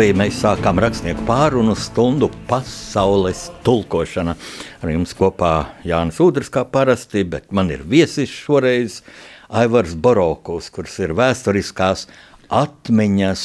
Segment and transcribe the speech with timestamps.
[0.00, 4.32] Arī Latvijā mēs sākām rakstnieku pārunu stundu pasaules tulkošana.
[4.80, 5.50] Ar jums kopā
[5.84, 9.02] Jānis Udrs kā parasti, bet man ir viesis šoreiz
[9.52, 12.06] Aivars Borokovs, kurš ir vēsturiskās
[12.48, 13.44] atmiņas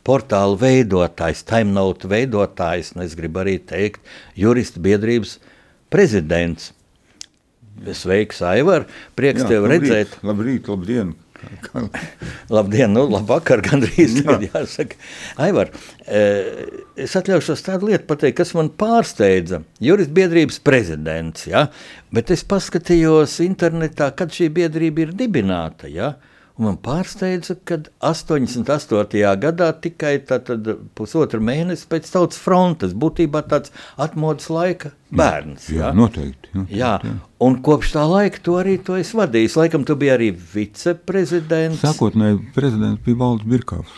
[0.00, 4.00] portāla veidotājs, timenote veidotājs, un es gribu arī teikt,
[4.32, 5.36] juristu biedrības
[5.92, 6.72] prezidents.
[7.92, 8.88] Sveiks, Aivar!
[9.20, 10.22] Prieks Jā, tev labrīt, redzēt!
[10.24, 11.12] Labrīt, labdien!
[12.54, 14.98] Labdien, nu, labvakar, gandrīz tagad jāsaka.
[15.40, 15.70] Aivar,
[16.06, 16.64] eh,
[17.00, 19.62] es atļaušos tādu lietu pateikt, kas man pārsteidza.
[19.82, 21.68] Juristu biedrības prezidents, ja?
[22.14, 25.90] bet es paskatījos internetā, kad šī biedrība ir dibināta.
[25.90, 26.14] Ja?
[26.60, 29.20] Man pārsteidza, ka 88.
[29.40, 30.18] gadā tikai
[30.98, 35.70] pusotru mēnesi pēc tautas frontes, būtībā tāds atmodas laika bērns.
[35.72, 35.94] Jā, ja?
[35.96, 36.52] noteikti.
[36.52, 36.92] noteikti Jā,
[37.40, 39.54] un kopš tā laika to arī to es vadīju.
[39.62, 41.80] Laikam, tu biji arī viceprezidents.
[41.80, 43.96] Sākotnēji prezidents bija Valdis Birkāvs.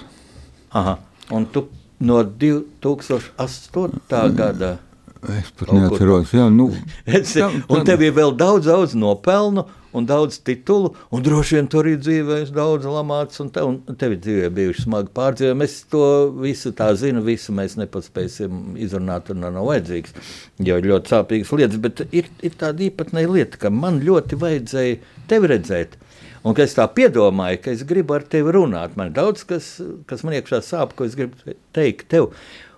[0.79, 1.01] Aha,
[1.35, 1.67] un tu
[1.99, 4.23] no 2008.
[4.39, 4.77] gada.
[5.23, 6.73] Es pat Kaut neatceros, jā, nu,
[7.07, 11.87] Tā- un tev ir vēl daudz, daudz nopelnu un daudz titulu, un droši vien tur
[11.87, 15.67] ir dzīvējis daudz lamāts, un, te, un tev dzīvē bijuši smagi pārdzīvojumi.
[15.69, 16.05] Es to
[16.43, 20.17] visu tā zinu, visu mēs nepaspēsim izrunāt, un nav vajadzīgs,
[20.65, 24.99] jo ir ļoti sāpīgas lietas, bet ir, ir tāda īpatnēja lieta, ka man ļoti vajadzēja
[25.31, 25.99] tevi redzēt.
[26.43, 28.97] Un es tā piedomāju, ka es gribu ar tevi runāt.
[28.99, 29.77] Man ir daudz, kas,
[30.11, 32.33] kas man iekšā sāp, ko es gribu teikt tev.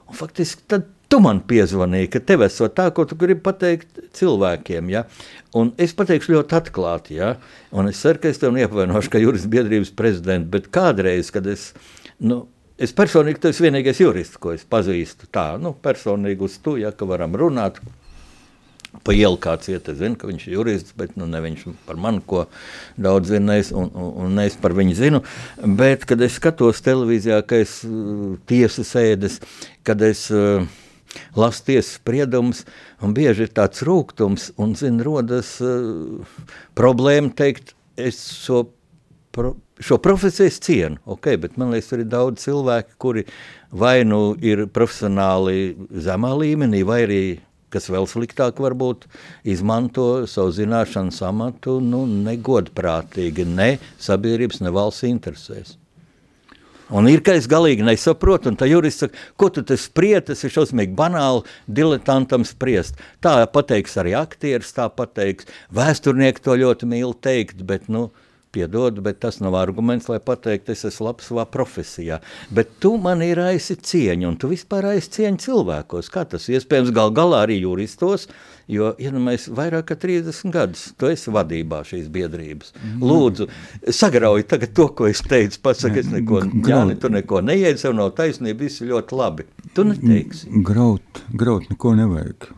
[0.05, 4.91] Un faktiski tad tu man piezvanīji, ka tev esot tā, ko tu gribi pateikt cilvēkiem.
[4.91, 5.05] Ja?
[5.55, 7.37] Un es pateikšu ļoti atklāti, ja?
[7.71, 11.71] un es ceru, ka es tev neapvainošu, ka jurists biedrības prezidents, bet kādreiz, kad es,
[12.19, 12.45] nu,
[12.83, 16.91] es personīgi, tu esi vienīgais jurists, ko es pazīstu tā, nu, personīgi uz tu, ja,
[16.91, 17.79] ka varam runāt.
[19.07, 21.99] Pa ielu kāds iet, es zinu, ka viņš ir jurists, bet nu, ne viņš par
[21.99, 22.45] mani ko
[22.95, 25.23] daudz zina, es, un, un, un es par viņu zinu.
[25.79, 29.41] Bet, kad es skatos televīzijā, ka es uh, tiesas sēdes,
[29.87, 30.63] kad es uh,
[31.39, 32.65] lasu tiesas spriedumus,
[33.03, 36.25] un bieži ir tāds rūkums, un, zin, rodas uh,
[36.79, 38.67] problēma teikt, es šo
[39.35, 43.27] pro, šo profesiju es cienu, okay, bet man liekas, tur ir daudz cilvēku, kuri
[43.75, 47.23] vai nu ir profesionāli zemā līmenī, vai arī,
[47.75, 49.09] kas vēl sliktāk, varbūt
[49.51, 55.79] izmanto savu zināšanu amatu nu, negodprātīgi, ne sabiedrības, ne valsts interesēs.
[56.93, 60.45] Un ir, ka es galīgi nesaprotu, un tā jurists saka, ko tu te spriedzi, tas
[60.45, 63.01] ir šausmīgi banāli diletantam spriest.
[63.25, 68.11] Tā pateiks arī aktieris, tā pateiks vēsturnieki to ļoti mīl teikt, bet, nu,
[68.55, 72.21] piedod, bet tas nav arguments, lai pateiktu, es esmu labs savā profesijā.
[72.55, 76.13] Bet tu man ir aizsi cieņu, un tu vispār aizsi cieņu cilvēkos.
[76.13, 78.29] Kā tas iespējams gal galā arī juristos,
[78.71, 79.23] jo, ja nu
[79.59, 82.75] vairāk kā 30 gadus, tu esi vadībā šīs biedrības.
[83.03, 83.49] Lūdzu,
[83.93, 88.65] sagrauj to, ko es teicu, pasaka, es neko, Jāni, tu neko neiedzi, sev nav taisnība,
[88.65, 89.49] viss ir ļoti labi.
[89.75, 90.51] Tu neteiksi.
[90.65, 92.53] graut, graut neko nevajag.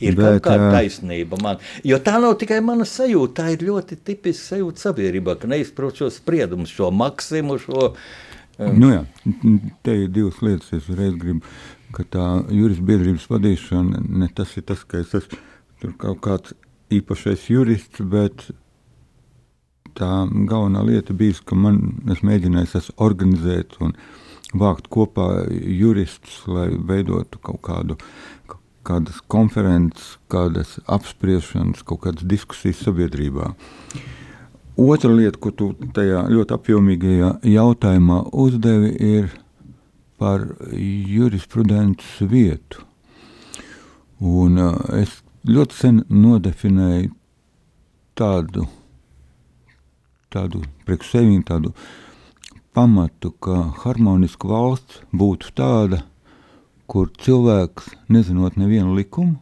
[0.00, 1.58] Ir Bet, kaut kāda taisnība man.
[1.84, 6.08] Jo tā nav tikai mana sajūta, tā ir ļoti tipiska sajūta sabiedrībā, ka neizprot šo
[6.14, 7.90] spriedumu, šo maksimu, šo.
[8.60, 9.02] Nu jā,
[9.84, 10.72] te ir divas lietas.
[10.76, 11.44] Es reiz gribu,
[11.96, 15.38] ka tā juristu biedrības vadīšana, ne tas ir tas, ka es esmu
[15.80, 16.56] tur kaut kāds
[16.92, 18.50] īpašais jurists, bet
[19.98, 20.10] tā
[20.50, 21.80] galvenā lieta bija, ka man
[22.12, 23.94] es mēģināju es organizēt un
[24.56, 27.98] vākt kopā juristus, lai veidotu kaut kādu
[28.86, 33.52] kādas konferences, kādas apspriešanas, kaut kādas diskusijas sabiedrībā.
[34.80, 39.28] Otra lieta, ko tu tajā ļoti apjomīgajā jautājumā uzdevi, ir
[40.20, 40.44] par
[40.76, 42.84] jurisprudences vietu.
[44.20, 47.14] Un, uh, es ļoti sen nodefinēju
[48.20, 48.66] tādu,
[50.28, 51.72] tādu priekš sevi tādu
[52.76, 56.02] pamatu, ka harmoniska valsts būtu tāda,
[56.90, 59.38] kur cilvēks, nezinot nevienu likumu,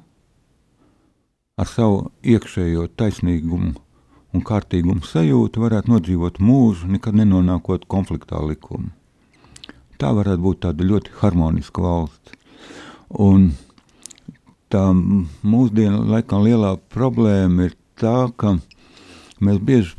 [1.58, 3.74] ar savu iekšējo taisnīgumu
[4.36, 8.92] un kārtīgumu sajūtu, varētu nodzīvot mūžu, nekad nenonākot konfliktā likumu.
[9.98, 12.34] Tā varētu būt tāda ļoti harmoniska valsts.
[13.18, 13.50] Un
[14.70, 18.58] tā mūsdienu laikam lielā problēma ir tā, ka
[19.42, 19.96] mēs bieži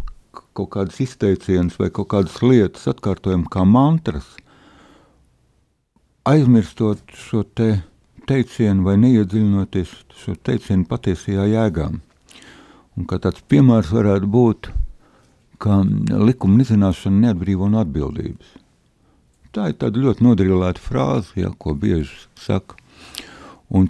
[0.56, 4.28] kaut kādas izteicienas vai kaut kādas lietas atkārtojam kā mantras,
[6.30, 7.70] aizmirstot šo te
[8.30, 11.90] teicienu vai neiedziļinoties šo teicienu patiesajā jēgā.
[13.00, 14.70] Un kā tāds piemērs varētu būt,
[15.60, 15.82] ka
[16.28, 18.58] likuma nezināšana neatbrīvo no atbildības.
[19.56, 22.78] Tā ir tāda ļoti nodrillēta frāze, ja, ko bieži saka.
[23.74, 23.88] Un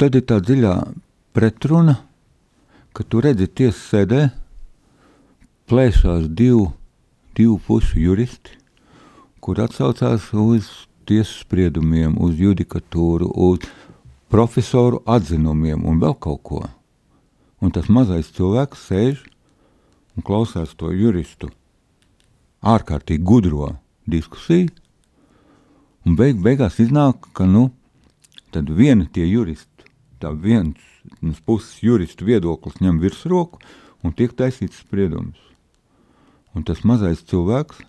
[0.00, 0.74] tad ir tā dziļā
[1.36, 1.98] pretruna,
[2.96, 4.22] ka tu redzi tiesas sēdē,
[5.68, 6.70] plēšās divu,
[7.36, 8.56] divu pušu juristi,
[9.44, 10.70] kur atsaucās uz
[11.08, 13.68] tiesas spriedumiem, uz judikatūru, uz
[14.32, 16.62] profesoru atzinumiem un vēl kaut ko.
[17.60, 19.20] Un tas mazais cilvēks sēž
[20.16, 21.50] un klausās to juristu
[22.62, 23.72] ārkārtīgi gudro
[24.08, 24.70] diskusiju,
[26.06, 27.68] un beig, beigās iznāk, ka nu,
[28.52, 29.88] viena tie juristi,
[30.20, 30.80] tā viens
[31.46, 33.60] puses juristu viedoklis ņem virsroku
[34.04, 35.38] un tiek taisīts spriedums.
[36.56, 37.84] Un tas mazais cilvēks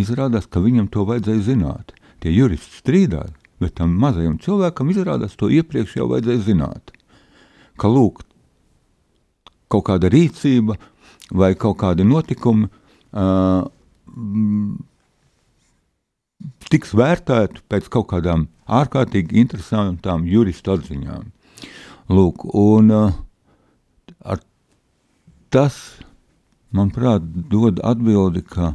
[0.00, 1.92] izrādās, ka viņam to vajadzēja zināt.
[2.22, 6.94] Tie juristi strīdās, bet tam mazajam cilvēkam izrādās to iepriekš jau vajadzēja zināt.
[7.78, 8.22] Ka lūk,
[9.72, 10.78] kaut kāda rīcība
[11.32, 13.64] vai kaut kādi notikumi uh,
[16.72, 21.28] tiks vērtēti pēc kaut kādām ārkārtīgi interesantām juristu atziņām.
[22.12, 24.38] Lūk, un uh,
[25.52, 25.76] tas,
[26.72, 28.72] manuprāt, dod atbildi, ka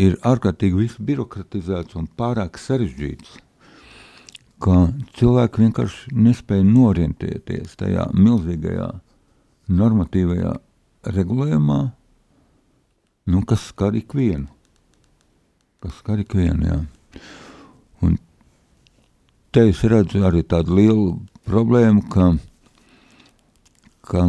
[0.00, 3.38] ir ārkārtīgi viss birokratizēts un pārāk sarežģīts,
[4.60, 8.90] ka cilvēki vienkārši nespēja norientēties tajā milzīgajā
[9.70, 10.54] normatīvajā
[11.16, 11.80] regulējumā,
[13.30, 14.50] nu, kas skar ikvienu.
[15.80, 16.78] Kas skar ikvienu, jā.
[18.04, 18.16] Un
[19.54, 21.06] te es redzu arī tādu lielu
[21.48, 22.26] problēmu, ka,
[24.04, 24.26] ka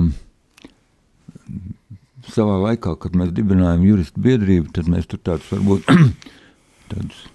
[2.31, 5.91] savā laikā, kad mēs dibinājām juristu biedrību, tad mēs tur tādus varbūt
[6.93, 7.25] tādus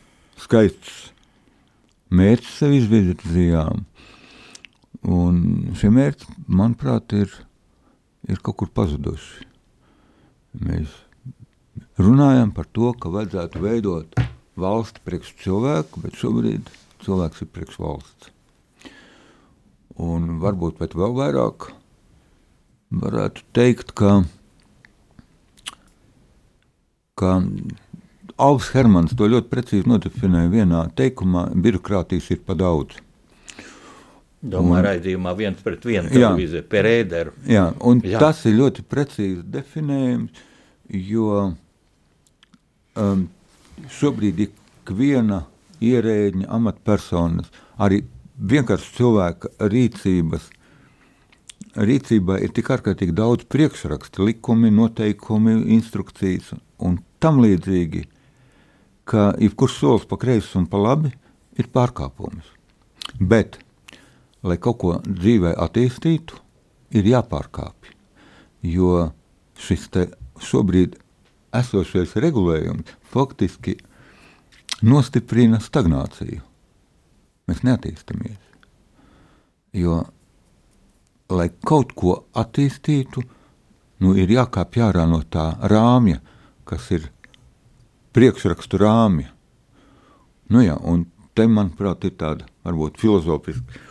[0.40, 0.96] skaistus
[2.08, 3.84] mērķus sev izvirzījām.
[5.06, 5.42] Un
[5.78, 7.32] šie mērķi, manuprāt, ir,
[8.26, 9.44] ir kaut kur pazuduši.
[10.56, 10.94] Mēs
[12.00, 14.20] runājam par to, ka vajadzētu veidot
[14.56, 16.70] valsti priekš cilvēku, bet šobrīd
[17.04, 18.32] cilvēks ir priekš valsts.
[19.96, 21.70] Un varbūt pat vēl vairāk
[22.92, 24.20] varētu teikt, ka,
[27.16, 27.38] ka
[28.36, 33.00] Alvis Hermans to ļoti precīzi nodefinēja vienā teikumā– birokrātijas ir pa daudz.
[34.46, 37.32] Domāju, raidījumā viens pret vienu televīziju, par ēderu.
[37.50, 38.20] Jā, un jā.
[38.20, 40.44] tas ir ļoti precīzi definējums,
[41.08, 41.46] jo
[42.96, 43.26] um,
[43.92, 45.44] šobrīd ikviena
[45.84, 48.02] ierēģiņa amatpersonas, arī
[48.36, 50.48] vienkārši cilvēka rīcības,
[51.76, 58.06] rīcībā ir tik ārkārtīgi daudz priekšrakstu, likumi, noteikumi, instrukcijas un tam līdzīgi,
[59.06, 61.12] ka jebkurš solis pa kreisi un pa labi
[61.60, 62.48] ir pārkāpums.
[63.20, 63.60] Bet,
[64.42, 66.40] lai kaut ko dzīvē attīstītu,
[66.96, 67.92] ir jāpārkāpj,
[68.66, 69.10] jo
[69.60, 70.08] šis te
[70.42, 70.96] šobrīd
[71.60, 73.76] esošais regulējums faktiski
[74.86, 76.42] nostiprina stagnāciju.
[77.46, 78.42] Mēs neattīstāmies.
[79.76, 80.00] Jo,
[81.30, 83.22] lai kaut ko attīstītu,
[84.02, 86.20] nu, ir jākāpj ārā no tā rāmja,
[86.66, 87.10] kas ir
[88.16, 89.32] priekšrakstu rāmja.
[90.50, 91.04] Nu, jā, un
[91.36, 93.84] te, manuprāt, ir tāda varbūt filozofiska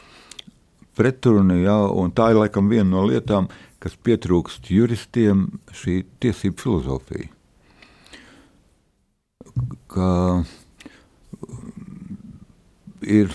[0.95, 3.50] pretruna, jā, un tā ir laikam viena no lietām,
[3.84, 7.35] kas pietrūkst juristiem, šī tiesību filozofija.
[9.96, 10.10] Ka
[13.06, 13.32] ir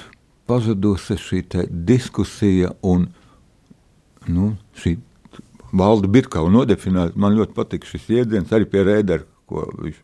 [0.50, 3.06] pazudusi šī diskusija un
[4.28, 4.96] nu, šī
[5.72, 7.18] valda Birkau nodefinēta.
[7.20, 10.00] Man ļoti patīk šis jēdziens arī pie Rēdera, ko viņš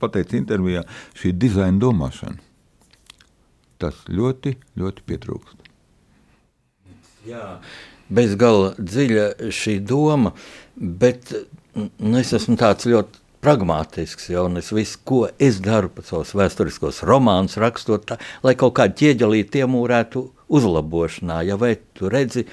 [0.00, 0.84] pateica intervijā,
[1.16, 2.38] šī dizaina domāšana.
[3.80, 5.66] Tas ļoti, ļoti pietrūkst.
[7.26, 7.58] Jā,
[8.08, 10.32] bez gala dziļa šī doma,
[10.76, 11.32] bet
[11.74, 14.30] nu, es esmu tāds ļoti pragmātisks.
[14.32, 18.96] Ja, es visu, ko es daru, pats savus vēsturiskos romānus rakstot, tā, lai kaut kāda
[18.98, 20.24] ķieģelīte iemūrētu
[20.56, 21.42] uzlabošanā.
[21.46, 22.46] Ja, vai tu redzi,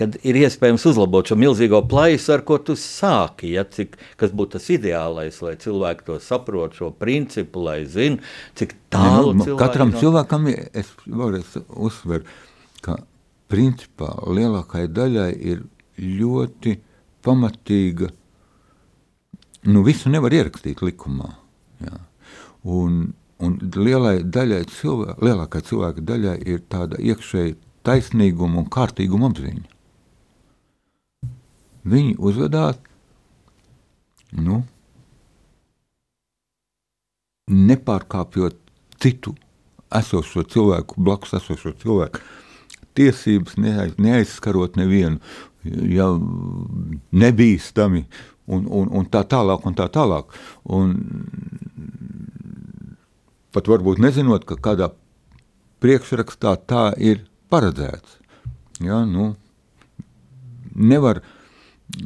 [0.00, 4.56] kad ir iespējams uzlabot šo milzīgo plaisu, ar ko tu sāki, ja, cik, kas būtu
[4.56, 8.26] tas ideālais, lai cilvēki to saprot, šo principu, lai zinātu,
[8.58, 10.02] cik tālu ja, nu, katram no...
[10.02, 12.26] cilvēkam es vēlreiz uzsveru,
[12.84, 12.96] ka
[13.50, 15.66] principā lielākajai daļai ir
[16.00, 16.78] ļoti
[17.26, 18.08] pamatīga
[19.68, 21.32] nu, visu nevar ierakstīt likumā.
[21.84, 21.98] Jā.
[22.68, 23.00] Un,
[23.40, 29.64] un lielai daļai cilvēka, lielākai cilvēka daļai ir tāda iekšēja taisnīguma un kārtīguma apziņa.
[31.90, 32.76] Viņi uzvedās
[34.36, 34.60] nu,
[37.50, 38.58] nepārkāpjot
[39.00, 39.32] citu
[39.96, 42.20] esošo cilvēku, blakus esošo cilvēku
[42.98, 45.20] tiesības, neaiz, neaizskarot nevienu,
[45.64, 46.08] ja
[47.12, 48.04] nebīstami
[48.50, 50.34] un, un, un tā tālāk un tā tālāk.
[50.76, 50.94] Un
[53.54, 54.90] pat varbūt nezinot, ka kādā
[55.82, 58.18] priekšrakstā tā ir paredzēts.
[58.80, 59.34] Ja, nu,
[60.74, 61.22] nevar,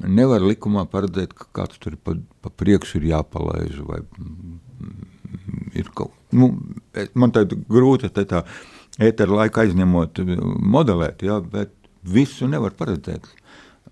[0.02, 4.02] nevar likumā paredzēt, ka kāds tur pa, pa priekšu ir jāpalaiž vai
[5.74, 6.50] ir kaut nu,
[7.14, 8.42] man tā grūti te tā
[9.02, 10.20] ētera laika aizņemot
[10.74, 11.72] modelēt, ja, bet
[12.02, 13.26] visu nevar paredzēt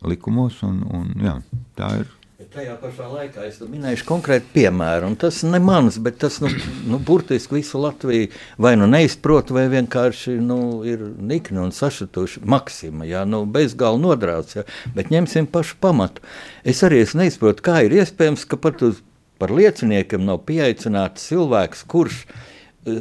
[0.07, 1.37] likumos un, un jā,
[1.79, 2.11] tā ir
[2.51, 6.49] Tajā pašā laikā es minēšu konkrētu piemēru, un tas ne mans, bet tas nu,
[6.91, 8.31] nu, burtiski visu Latviju
[8.63, 10.59] vai nu neizprot, vai vienkārši nu,
[10.89, 12.43] ir nikni un sašutuši.
[12.49, 16.25] Maksima, jā, nu, bezgalīgi nodrāts, jā, bet ņemsim pašu pamatu.
[16.65, 19.03] Es arī es neizprotu, kā ir iespējams, ka pat uz,
[19.39, 22.99] par lieciniekiem nav pieaicināts cilvēks, kurš eh,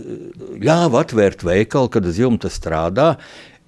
[0.62, 3.16] ļāva atvērt veikalu, kad uz jumta strādā,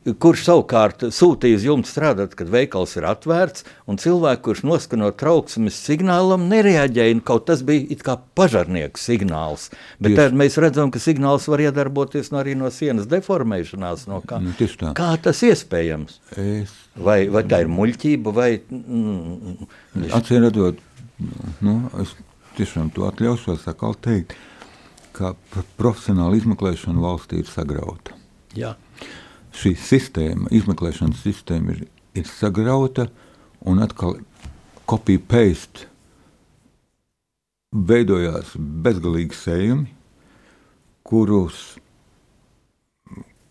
[0.04, 5.78] kurš savukārt sūtīja uz jumta strādāt, kad veikals ir atvērts, un cilvēks, kurš noskano trauksmes
[5.80, 7.22] signālam, nereaģēja.
[7.28, 9.70] Kaut tas bija kā pažarnieka signāls.
[10.04, 14.08] Bet tad mēs redzam, ka signāls var iedarboties no, arī no sienas deformēšanās.
[14.12, 14.56] No kā, nu,
[14.98, 16.20] kā tas iespējams?
[16.36, 16.76] Es...
[16.94, 19.70] Vai, vai tā ir muļķība, vai mm,
[20.14, 20.82] Atcīm redzot,
[21.66, 22.12] nu, es
[22.60, 23.66] tiešām to atļaušos
[24.04, 24.36] teikt,
[25.18, 25.34] ka
[25.80, 28.14] profesionāla izmeklēšana valstī ir sagrauta.
[28.54, 28.76] Jā
[29.54, 31.86] šī sistēma, izmeklēšanas sistēma ir,
[32.18, 33.08] ir sagrauta
[33.70, 34.18] un atkal
[34.90, 35.88] copy-paste
[37.74, 39.88] veidojās bezgalīgi sējumi,
[41.04, 41.62] kurus,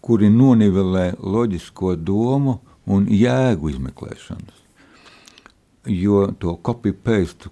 [0.02, 4.59] kuri nonivelē loģisko domu un jēgu izmeklēšanas.
[5.90, 7.50] Jo to copy-paste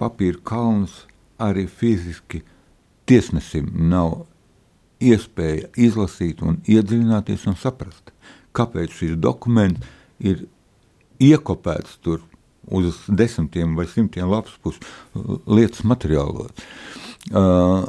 [0.00, 1.02] papīra kalns
[1.42, 2.42] arī fiziski
[3.08, 4.22] tiesnesim nav
[5.10, 8.12] iespēja izlasīt, un iedziļināties un saprast,
[8.56, 9.86] kāpēc šis dokuments
[10.22, 10.46] ir
[11.22, 12.22] iekopēts tur
[12.70, 14.30] uz desmitiem vai simtiem
[14.62, 14.80] pušu
[15.46, 16.52] lietas materiālos.
[17.30, 17.88] Uh,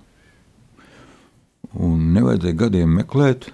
[1.78, 3.52] Un nevajadzēja gadiem meklēt,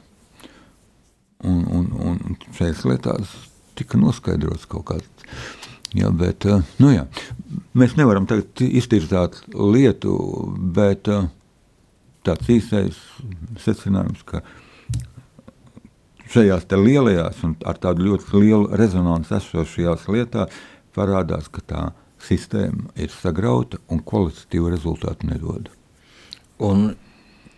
[1.44, 3.34] un, un, un šajās lietās
[3.76, 5.30] tika noskaidrots kaut kāds.
[5.96, 7.06] Jā, bet, eh, nu jā,
[7.78, 10.16] mēs nevaram iztirzāt lietu,
[10.76, 11.28] bet eh,
[12.26, 13.00] tāds īsais
[13.64, 14.42] secinājums, ka
[16.34, 20.60] šajās lielajās un ar tādu ļoti lielu rezonanci esošajās lietās
[20.96, 21.86] parādās, ka tā
[22.26, 25.70] sistēma ir sagrauta un kvalitatīvu rezultātu nedod.
[26.64, 26.96] Un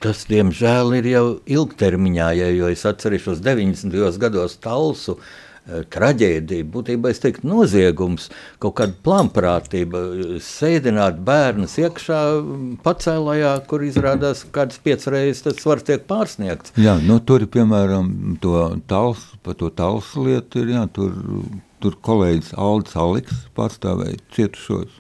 [0.04, 3.96] Tas, diemžēl, ir jau ilgtermiņā, ja, jo es atceros 90.
[4.22, 8.28] gados Talsu eh, traģēdiju, būtībā es teiktu, noziegums,
[8.62, 10.04] kaut kāda plānprātība,
[10.46, 12.20] sēdināt bērnus iekšā
[12.86, 16.78] pacēlājā, kur izrādās kādas piecas reizes tas var tiek pārsniegts.
[16.78, 21.18] Jā, nu, tur piemēram to tals, par to talsu lietu, ir, jā, tur,
[21.82, 24.94] tur kolēģis Aldis Aliks pārstāvēja cietušos.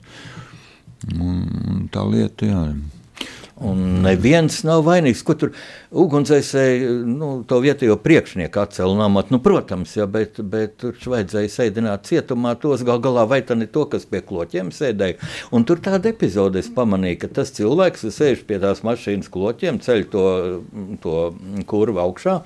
[1.13, 2.61] Un tā lieta, jā,
[3.65, 5.23] Un neviens nav vainīgs.
[5.25, 5.53] Ko tur
[5.89, 9.31] ugunsdzēsēji nu, to vietējo priekšnieku atcēlināmāt?
[9.33, 13.65] Nu, protams, ja, bet, bet tur vajadzēja sēdināt cietumā tos gal galā, vai tā ne
[13.65, 15.17] to, kas pie kloķiem sēdēja.
[15.57, 19.81] Un tur tāda epizode es pamanīju, ka tas cilvēks, kas sēž pie tās mašīnas kloķiem,
[19.81, 20.27] ceļ to,
[21.01, 21.19] to
[21.69, 22.43] kurvu augšā.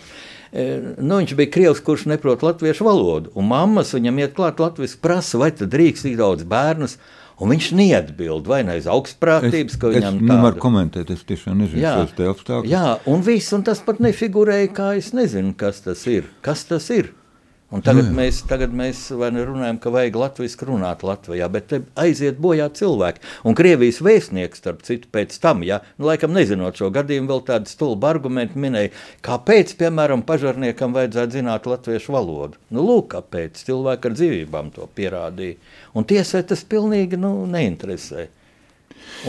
[0.52, 3.36] E, nu, viņš bija krievs, kurš neprot latviešu valodu.
[3.36, 7.02] Un mammas viņam iet klāt latviešu prasa, vai tad drīkst tik daudz bērnus.
[7.42, 11.82] Un viņš neatbild, vai ne aiz augstprātības, ka viņam es nevaru komentēt, es tiešām nezinu,
[11.82, 11.96] Jā.
[11.98, 12.70] šos te apstākļus.
[12.70, 16.30] Jā, un viss, un tas pat nefigurēja, kā es nezinu, kas tas ir.
[16.46, 17.10] Kas tas ir?
[17.72, 18.16] Un tagad, Nu jā.
[18.18, 23.24] mēs, tagad mēs ne runājam, ka vajag latviešu runāt Latvijā, bet aiziet bojā cilvēki.
[23.48, 27.72] Un Krievijas vēstnieks, starp citu, pēc tam, ja, nu, laikam nezinot šo gadījumu, vēl tādu
[27.72, 28.92] stulbu argumentu minēja,
[29.24, 32.60] kāpēc, piemēram, pažarniekam vajadzētu zināt latviešu valodu.
[32.76, 35.56] Nu, lūk, kāpēc cilvēki ar dzīvībām to pierādīja.
[35.96, 38.28] Un tiesai tas pilnīgi nu, neinteresē.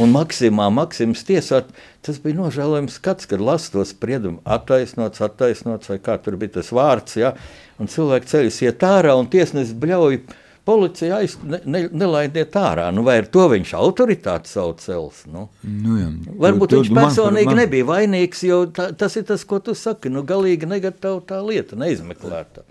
[0.00, 1.64] Un Maksimā, Maksims tiesāt,
[2.02, 6.70] tas bija nožēlojams skats, kad lasa to spriedumu attaisnots, attaisnots, vai kā tur bija tas
[6.72, 7.34] vārds, ja,
[7.78, 10.20] un cilvēki ceļas iet ārā, un tiesnesis bļauj
[10.64, 12.86] policija aiz, ne, ne, nelaidiet ārā.
[12.94, 15.24] Nu, vai ar to viņš autoritāti savu cels?
[15.26, 15.48] Nu?
[15.66, 16.08] Nu, jā.
[16.38, 19.58] Varbūt Tu- viņš tu man personīgi man- nebija vainīgs, jo tā, tas ir tas, ko
[19.58, 20.08] tu saki.
[20.08, 22.62] Nu, galīgi negatava tā lieta, neizmeklēta.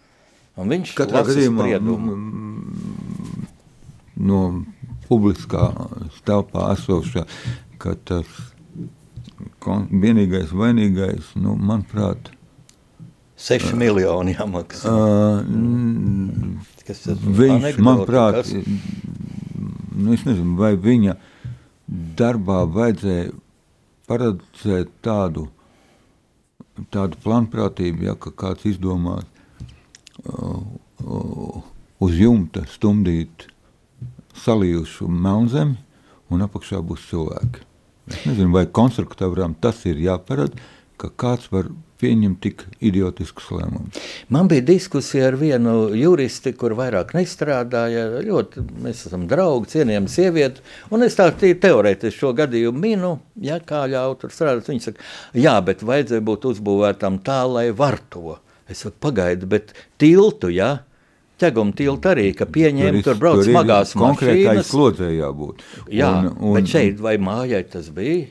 [0.57, 2.15] Un viņš Katrā gadījumā spriedumu.
[2.15, 3.45] mm,
[4.17, 4.39] no
[5.11, 5.67] publiskā
[6.27, 7.25] telpā esošā,
[7.81, 8.29] ka tas
[9.61, 12.31] vienīgais vainīgais, nu, manuprāt,
[13.41, 14.91] 6 miljoni jāmaksā.
[17.09, 18.51] uh, viņš, manuprāt, kas?
[19.97, 21.15] nu, es nezinu, vai viņa
[22.19, 23.31] darbā vajadzēja
[24.11, 25.47] paredzēt tādu,
[26.93, 29.25] tādu plānprātību, ja, ka kāds izdomās
[30.21, 30.61] uh,
[31.01, 31.57] uh,
[32.01, 33.47] uz jumta stumdīt
[34.37, 35.77] salījušu melnzemi,
[36.31, 37.67] un apakšā būs cilvēki.
[38.11, 40.57] Es nezinu, vai konstruktoram tas ir jāparāda,
[41.01, 41.69] ka kāds var
[42.01, 43.97] pieņemt tik idiotiskus lēmumus.
[44.33, 48.07] Man bija diskusija ar vienu juristi, kur vairāk nestrādāja.
[48.25, 50.65] Ļoti, mēs esam draugi, cienījami sievieti.
[50.93, 53.11] Un es tā tīri teorētiski šo gadījumu minu,
[53.41, 54.71] ja kā ļauj tur strādāt.
[54.71, 58.39] Viņa saka, jā, bet vajadzēja būt uzbūvētam tā, lai var to.
[58.71, 60.79] Es saku, pagaidi, bet tiltu, ja?
[61.41, 64.69] Ķeguma tiltu arī, ka pieņēma tur brauc ir smagās konkrētai mašīnas.
[64.69, 65.63] slodzē jābūt.
[65.89, 68.27] Jā, Un- un- bet šeit vai mājai tas bija?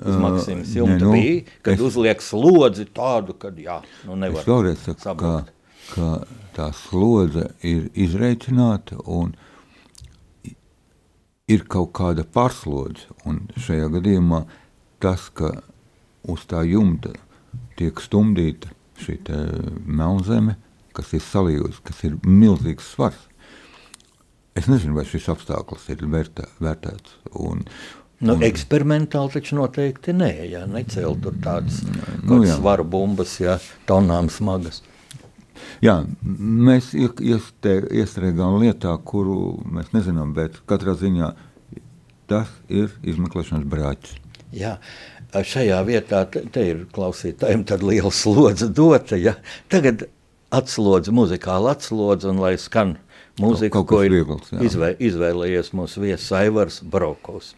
[0.00, 4.78] Uz Maksimas jumta nu, bija, kad es- uzliek slodzi tādu, kad jā, nu nevar vēlreiz
[4.80, 5.50] saku, ka, sabrukt.
[5.94, 9.34] ka tā slodze ir izreikināta un
[11.50, 13.06] ir kaut kāda pārslodze.
[13.26, 14.44] Un šajā gadījumā
[15.02, 15.62] tas, ka
[16.28, 17.12] uz tā jumta
[17.76, 19.18] tiek stumdīta šī
[19.86, 20.56] melnzeme,
[21.00, 23.26] kas ir salījusi, kas ir milzīgs svars.
[24.58, 27.16] Es nezinu, vai šis apstākļus ir vērtē, vērtēts.
[27.40, 27.64] Un,
[28.20, 31.78] Nu, un- eksperimentāli taču noteikti nē, ja necēl tur tādas
[32.22, 33.54] Nu, svaru bumbas, ja
[33.88, 34.82] tonām smagas.
[35.80, 41.32] Jā, mēs iestrēgām lietā, kuru mēs nezinām, bet katrā ziņā
[42.28, 44.18] tas ir izmeklēšanas brāķis.
[44.52, 44.74] Jā,
[45.32, 49.16] šajā vietā te, te ir klausītājiem liela slodze dota.
[49.16, 49.36] Ja.
[49.72, 50.08] Tagad
[50.50, 52.96] atslodze, muzikāla atslodze, un lai skan
[53.40, 57.54] mūzika, ko ir viegls, izvē, izvēlējies mūsu viesis Aivars Brokovs.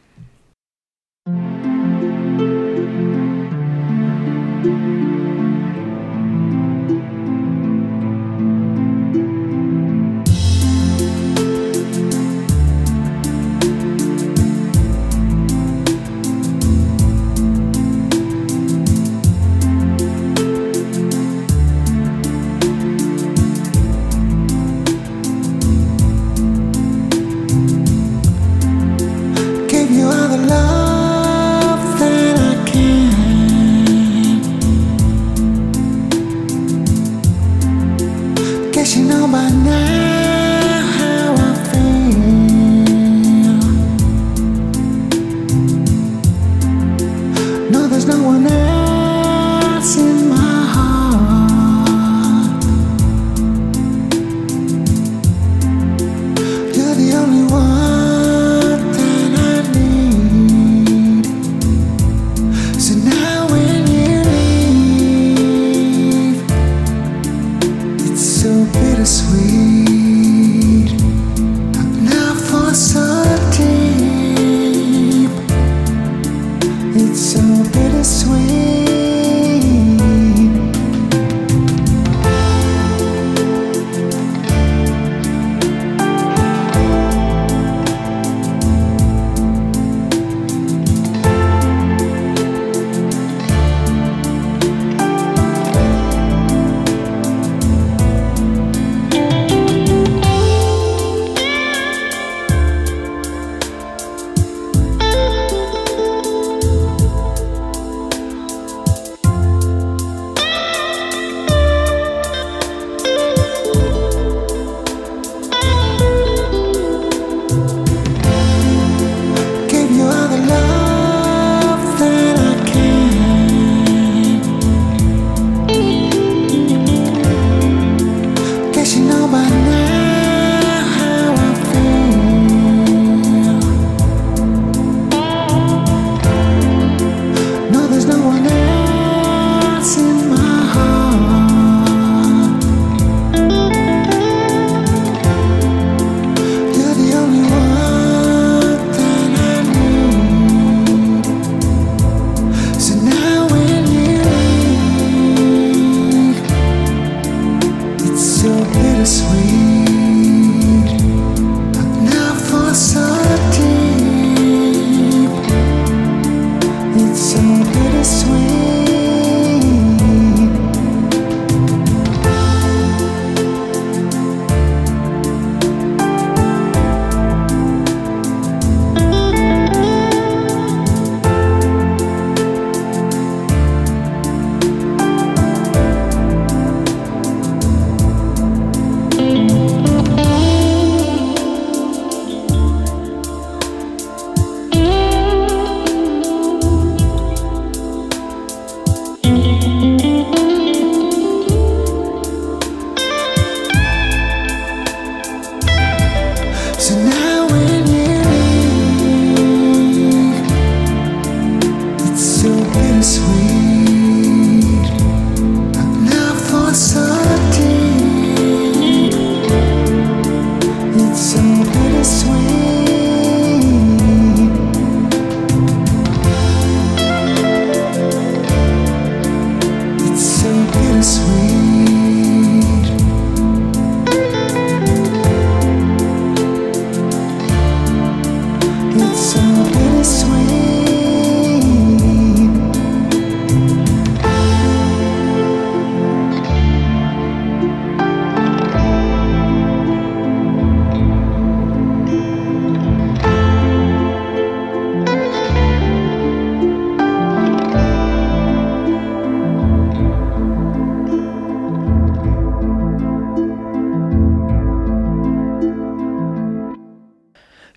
[77.12, 77.42] It's so
[77.74, 78.61] bittersweet.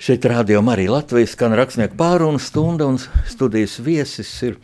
[0.05, 4.59] Šeit rādījumā arī Latvijas skan rakstnieku pārunu stunda un studijas viesis ir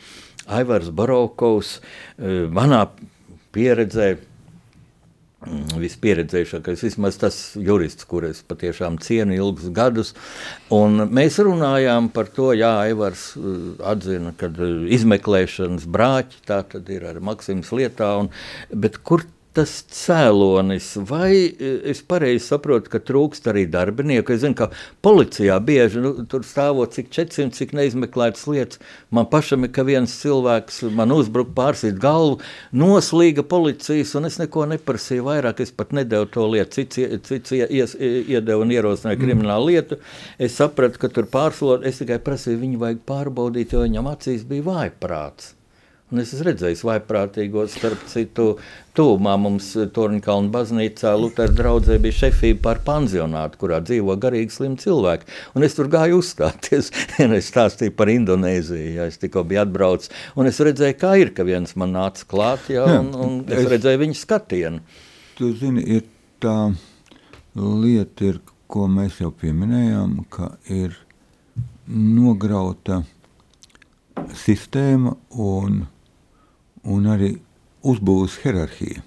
[0.45, 1.79] Aivars Barokovs.
[2.19, 2.83] Eh, Manā
[3.55, 10.13] pieredzē mm, vispieredzējušākais, vismaz tas jurists, kurus patiešām cienu ilgus gadus.
[10.77, 13.59] Un mēs runājām par to, Jā, Aivars eh,
[13.95, 18.29] atzina, ka eh, izmeklēšanas brāķi tā tad ir ar Maksims lietā, un,
[18.69, 24.31] bet kur tas cēlonis, vai e, es pareizi saprotu, ka trūkst arī darbinieku?
[24.33, 24.69] Es zinu, ka
[25.03, 28.81] policijā bieži nu, tur stāvot cik 400, cik neizmeklētas lietas.
[29.11, 32.39] Man pašam ir, ka viens cilvēks man uzbruka, pārsīt galvu,
[32.71, 35.63] noslīga policijas, un es neko neprasīju vairāk.
[35.65, 39.23] Es pat nedevu to lietu, cits, cits ies, iedeva un ierosināja mm.
[39.25, 40.01] kriminālu lietu.
[40.39, 44.69] Es sapratu, ka tur pārslot, es tikai prasīju, viņu vajag pārbaudīt, jo viņam acīs bija
[44.71, 45.57] vājprāts.
[46.11, 48.45] Un es esmu redzējis vaiprātīgos, starp citu,
[48.99, 55.29] tūmā mums Torņkalna baznīcā Lutera draudzē bija šefība par pansionātu, kurā dzīvo garīgi slimi cilvēki.
[55.55, 56.89] Un es tur gāju uzstāties,
[57.23, 60.11] un es stāstīju par Indonēziju, ja es tikko biju atbraucis.
[60.35, 63.71] Un es redzēju, kā ir, ka viens man nāca klāt, ja, un, un es, es
[63.71, 64.83] redzēju viņa skatienu.
[65.39, 66.03] Tu zini, ir
[66.43, 66.57] tā
[67.55, 70.99] lieta, ir, ko mēs jau pieminējām, ka ir
[71.87, 72.99] nograuta
[74.35, 75.81] sistēma un
[76.83, 77.35] un arī
[77.87, 79.03] uzbūves hierarhija.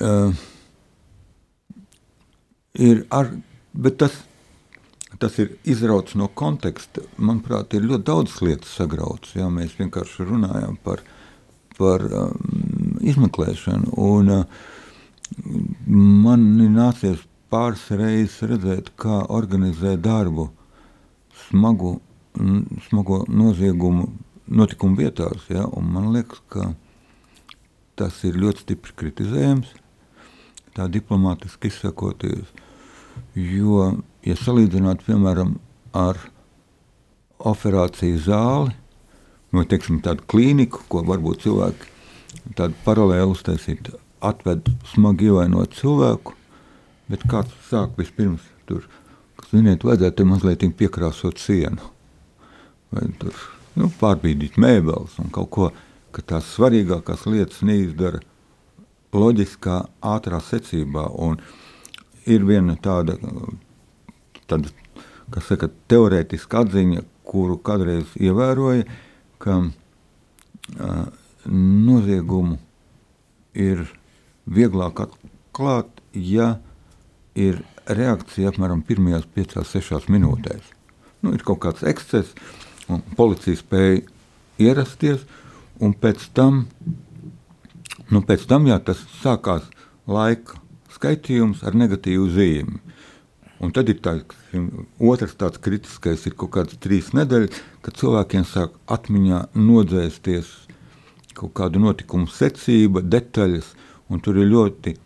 [0.00, 0.32] Uh,
[2.78, 3.28] ir ar,
[3.72, 4.14] bet tas,
[5.20, 7.04] tas ir izrauts no konteksta.
[7.18, 9.34] Manuprāt, ir ļoti daudz lietas sagrauts.
[9.36, 11.02] Jā, mēs vienkārši runājam par,
[11.76, 13.92] par um, izmeklēšanu.
[14.00, 14.70] Un, uh,
[15.86, 20.48] man nācies pāris reizes redzēt, kā organizē darbu
[21.48, 21.98] smagu,
[22.88, 24.08] smago noziegumu
[24.50, 25.46] notikumu vietās.
[25.50, 26.72] Ja, man liekas, ka
[28.00, 29.70] tas ir ļoti stipri kritizējams,
[30.76, 32.50] tā diplomātiski izsakoties.
[33.36, 33.90] Jo,
[34.24, 35.56] ja salīdzināt, piemēram,
[35.96, 36.18] ar
[37.50, 38.74] operāciju zāli,
[39.54, 41.90] vai teiksim, tādu klīniku, ko varbūt cilvēki
[42.58, 43.90] tādu paralēli uztaisīt,
[44.24, 46.36] atved smagi ievainot cilvēku,
[47.10, 48.86] bet kāds sāk vispirms tur,
[49.40, 51.90] kas, ziniet, vajadzētu mazliet piekrāsot sienu.
[52.90, 53.34] Vai tur
[53.78, 55.70] nu, pārbīdīt mēbeles un kaut ko,
[56.10, 58.20] ka tās svarīgākās lietas neizdara
[59.14, 61.06] loģiskā, ātrā secībā.
[61.18, 61.38] Un
[62.26, 63.16] ir viena tāda,
[64.50, 64.72] tāda
[65.30, 68.86] kas saka, teorētiska atziņa, kuru kādreiz ievēroja,
[69.42, 71.04] ka uh,
[71.46, 72.58] noziegumu
[73.54, 73.86] ir
[74.50, 76.56] vieglāk atklāt, ja
[77.38, 80.74] ir reakcija apmēram pirmajās 5-6 minūtēs.
[81.22, 82.34] Nu, ir kaut kāds ekscess,
[82.90, 84.02] un policija spēja
[84.60, 85.24] ierasties,
[85.80, 86.64] un pēc tam,
[88.10, 89.68] nu, pēc tam jā, tas sākās
[90.10, 90.58] laika
[90.94, 92.80] skaitījums ar negatīvu zīmi.
[93.60, 94.40] Un tad ir tāds
[94.96, 100.54] otrs tāds kritiskais, ir kaut kāds trīs nedēļas, kad cilvēkiem sāk atmiņā nodzēsties
[101.36, 103.74] kaut kāda notikuma secība, detaļas,
[104.10, 104.96] un tur ir ļoti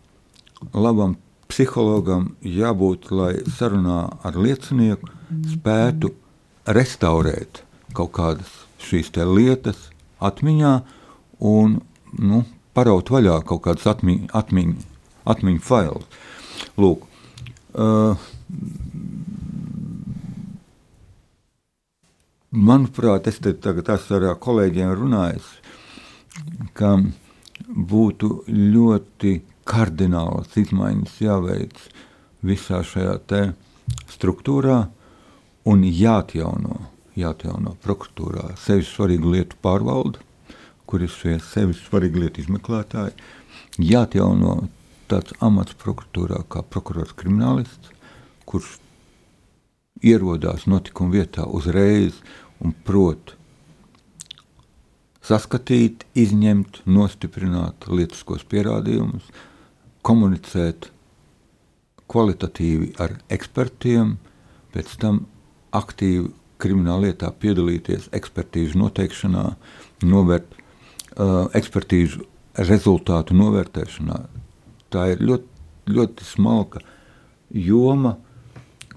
[0.73, 1.17] labam
[1.51, 5.11] psihologam jābūt, lai sarunā ar liecinieku
[5.51, 6.15] spētu
[6.75, 7.64] restaurēt
[7.95, 8.51] kaut kādas
[8.85, 9.89] šīs lietas
[10.23, 10.73] atmiņā
[11.45, 11.79] un
[12.19, 12.43] nu,
[12.75, 14.75] paraut vaļā kaut kādas atmiņu, atmiņu,
[15.25, 16.07] atmiņu failus.
[16.79, 17.05] Lūk,
[17.75, 18.15] uh,
[22.51, 25.47] manuprāt, es te tagad esmu ar kolēģiem runājis,
[26.75, 26.95] ka
[27.67, 31.79] būtu ļoti kardinālas izmaiņas jāveic
[32.45, 33.15] visā šajā
[34.11, 34.83] struktūrā
[35.65, 40.21] un jāatjauno jāatjauno prokuratūrā sevišķi svarīgu lietu pārvalde,
[40.85, 43.15] kur ir sevišķi svarīgi lietu izmeklētāji.
[43.81, 44.57] Jāatjauno
[45.11, 47.91] tāds amats prokuratūrā kā prokurors kriminālists,
[48.45, 48.77] kurš
[50.05, 52.19] ierodās notikuma vietā uzreiz
[52.59, 53.35] un prot
[55.25, 59.25] saskatīt, izņemt, nostiprināt lietiskos pierādījumus,
[60.05, 60.91] komunicēt
[62.11, 64.17] kvalitatīvi ar ekspertiem,
[64.75, 65.23] pēc tam
[65.73, 66.29] aktīvi
[66.61, 69.45] krimināla lietā piedalīties ekspertīžu noteikšanā,
[70.05, 72.25] novērt uh, ekspertīžu
[72.69, 74.19] rezultātu novērtēšanā.
[74.93, 75.47] Tā ir ļoti,
[75.91, 76.81] ļoti smalka
[77.51, 78.15] joma,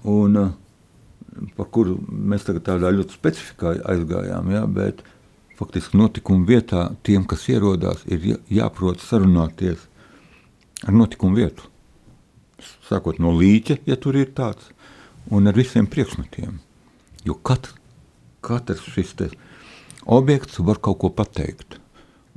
[0.07, 5.03] un, uh, par kuru mēs tagad tādā ļoti specifikā aizgājām, ja, bet
[5.59, 9.83] faktiski notikumu vietā tiem, kas ierodās, ir jāprot sarunāties
[10.87, 11.67] ar notikumu vietu.
[12.87, 14.71] Sākot no līķa, ja tur ir tāds,
[15.31, 16.57] un ar visiem priekšmetiem.
[17.25, 17.75] Jo katrs,
[18.41, 19.15] katrs šis
[20.05, 21.79] objekts var kaut ko pateikt.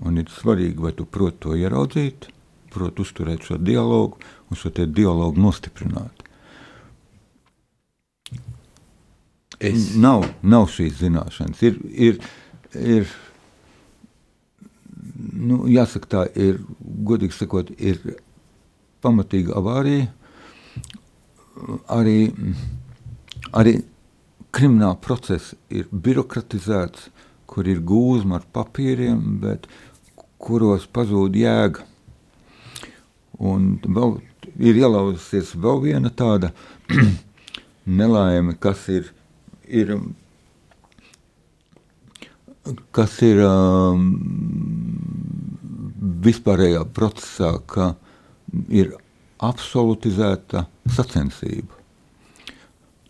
[0.02, 2.26] Un ir svarīgi, vai tu proti to ieraudzīt,
[2.72, 4.18] proti uzturēt šo dialogu
[4.50, 6.24] un šo dialogu nostiprināt.
[9.60, 11.62] Es- nav, nav šīs zināšanas.
[11.62, 12.18] Ir, ir,
[12.74, 13.12] ir,
[15.32, 18.00] nu, jāsaka, tā ir, godīgi sakot, ir
[19.02, 20.08] pamatīga avārija.
[21.92, 22.32] Arī,
[23.52, 23.76] arī
[24.52, 27.08] krimināla process ir birokratizēts,
[27.48, 29.66] kur ir gūzma ar papīriem, bet
[30.42, 31.86] kuros pazūd jēga.
[33.42, 34.18] Un vēl
[34.62, 36.52] ir ielauzusies vēl viena tāda
[38.00, 39.10] nelaime, kas ir,
[39.66, 39.94] ir,
[42.94, 44.06] kas ir um,
[46.22, 47.94] vispārējā procesā, ka
[48.70, 48.94] ir
[49.42, 51.80] absolutizēta sacensība.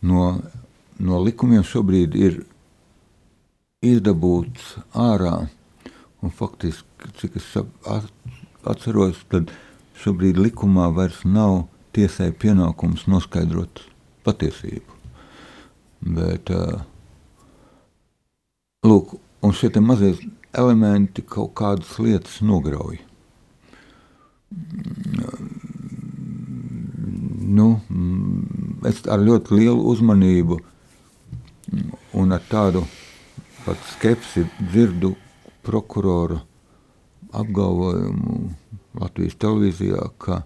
[0.03, 0.41] No,
[0.99, 2.43] no likumiem šobrīd ir
[3.83, 5.49] izdabūts ārā,
[6.23, 7.49] un faktiski, cik es
[8.63, 9.51] atceros, tad
[10.03, 11.65] šobrīd likumā vairs nav
[11.97, 13.83] tiesai pienākums noskaidrot
[14.27, 15.01] patiesību.
[16.15, 16.51] Bet,
[18.87, 20.15] lūk, un šie mazie
[20.53, 23.01] elementi kaut kādas lietas nograuj.
[27.53, 27.69] Nu,
[28.89, 30.59] es ar ļoti lielu uzmanību
[32.19, 32.85] un ar tādu
[33.65, 35.15] pat skepsi dzirdu
[35.67, 36.41] prokuroru
[37.33, 38.51] apgalvojumu
[39.01, 40.43] Latvijas televīzijā, ka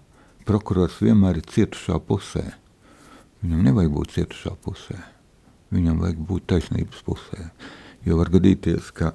[0.47, 2.45] prokurors vienmēr ir cietušā pusē.
[3.43, 4.99] Viņam nevajag būt cietušā pusē.
[5.75, 7.49] Viņam vajag būt taisnības pusē.
[8.07, 9.11] Jo var gadīties, ka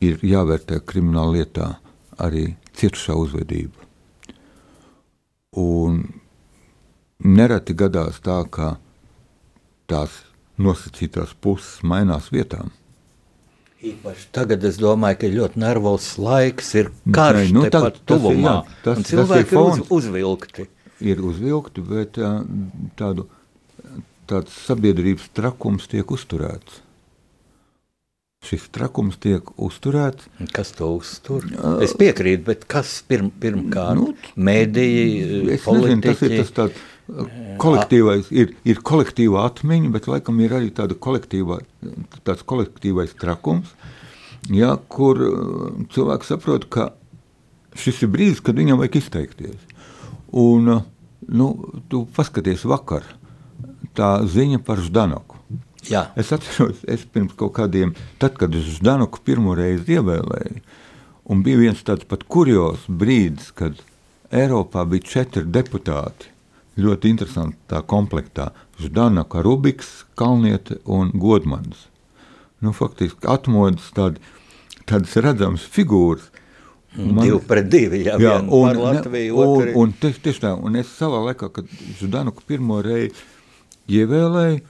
[0.00, 1.68] ir jāvērtē krimināla lietā
[2.24, 3.84] arī cietušā uzvedība.
[5.60, 6.00] Un
[7.24, 8.76] nereti gadās tā, ka
[9.90, 10.22] tās
[10.58, 12.70] nosacītās puses mainās vietām.
[13.78, 18.24] Īpaši tagad es domāju, ka ļoti nervozs laiks ir karš, nu, tagad tepat tas ir,
[18.24, 18.54] tuvumā.
[18.56, 19.92] jā, tas- un tas ir cilvēki ir uz, fons.
[19.98, 20.66] uzvilkti.
[21.00, 22.18] ir uzvilkti, bet
[22.98, 23.28] tādu,
[24.26, 26.80] tāds sabiedrības trakums tiek uzturēts.
[28.48, 30.26] Šis trakums tiek uzturēts.
[30.54, 31.42] Kas to uztur?
[31.82, 33.98] Es piekrītu, bet kas pirm, pirmkārt?
[33.98, 36.38] Nu, Mēdīji, Es nezinu, tas ir politiķi.
[36.38, 36.84] tas tāds
[37.60, 41.60] kolektīvais, ir, ir kolektīva atmiņa, bet laikam ir arī tāda kolektīvā,
[42.26, 43.72] tāds kolektīvais trakums,
[44.52, 45.32] ja, kur ā,
[45.94, 46.90] cilvēks saprot, ka
[47.78, 49.58] šis ir brīdis, kad viņam vajag izteikties.
[50.36, 50.78] Un, ā,
[51.28, 51.48] nu,
[51.88, 53.08] tu paskaties vakar,
[53.96, 55.40] tā ziņa par Ždanoku.
[55.88, 60.60] Jā, Es atceros, es pirms kaut kādiem, tad, kad es Ždanoku pirmo reizi ievēlēju,
[61.32, 63.80] un bija viens tāds pat kurjos brīdis, kad
[64.28, 66.34] Eiropā bija četri deputāti.
[66.78, 68.52] Ļoti interesanti tā komplektā.
[68.78, 71.88] Ždanoka, Rubiks, Kalniete un Godmans.
[72.62, 74.22] Nu, faktiski atmodas tādi,
[74.86, 76.28] tādas redzamas figūras.
[76.96, 77.24] man...
[77.24, 78.04] divi pret divi.
[78.06, 79.74] Jā, Jā, un, un, Latviju, un, otru.
[79.82, 81.68] un tieši, tieši tā, un es savā laikā, kad
[82.00, 83.14] Ždanuku pirmo reizi
[83.88, 84.62] ievēlēju,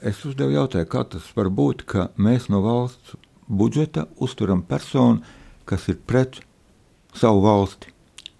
[0.00, 3.16] es uzdevu jautājumu, kā tas var būt, ka mēs no valsts
[3.48, 5.22] budžeta uzturam personu,
[5.68, 6.40] kas ir pret
[7.14, 7.92] savu valsti,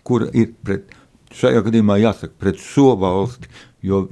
[0.06, 0.90] kura ir pret,
[1.36, 3.50] šajā gadījumā jāsaka, pret šo valsti,
[3.84, 4.04] jo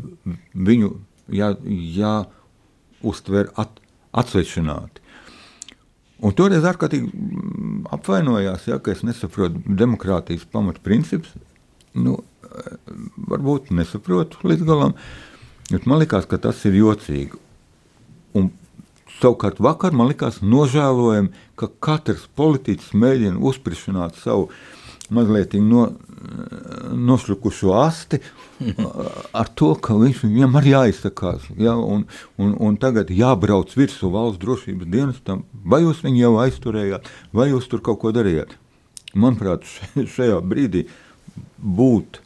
[0.54, 0.92] viņu
[1.34, 1.52] jā,
[1.96, 3.80] jāuztver at,
[4.16, 5.00] atsvešināti.
[6.20, 11.32] Un toreiz ārkārtīgi mm, apvainojās, ja, ka es nesaprotu demokrātijas pamatprincips.
[11.96, 12.74] Nu, eh,
[13.30, 14.96] varbūt nesaprotu līdz galam,
[15.70, 17.40] bet man liekas, ka tas ir jocīgi.
[18.36, 18.50] Un
[19.20, 24.50] savukārt vakar man likās nožēlojami, ka katrs politiķis mēģina uzsprišanāt savu
[25.10, 25.88] mazliet no,
[26.92, 28.20] nošlukušo asti
[29.32, 31.46] ar to, ka viņš viņam arī jāizsakās.
[31.58, 32.04] Ja, un,
[32.40, 37.68] un, un tagad jābrauc virsū valsts drošības dienestam, vai jūs viņu jau aizturējāt, vai jūs
[37.70, 38.56] tur kaut ko darījāt.
[39.14, 39.66] Manuprāt,
[40.16, 40.86] šajā brīdī
[41.58, 42.20] būt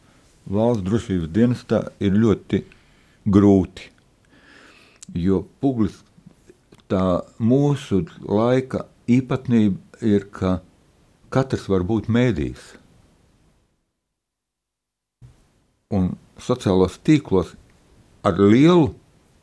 [0.50, 2.64] valsts drošības dienestā ir ļoti
[3.30, 3.90] grūti.
[5.14, 6.02] Jo publiski
[6.90, 10.58] tā mūsu laika īpatnība ir, ka
[11.34, 12.64] katrs var būt mēdījis.
[15.94, 17.54] Un sociālos tīklos
[18.26, 18.92] ar lielu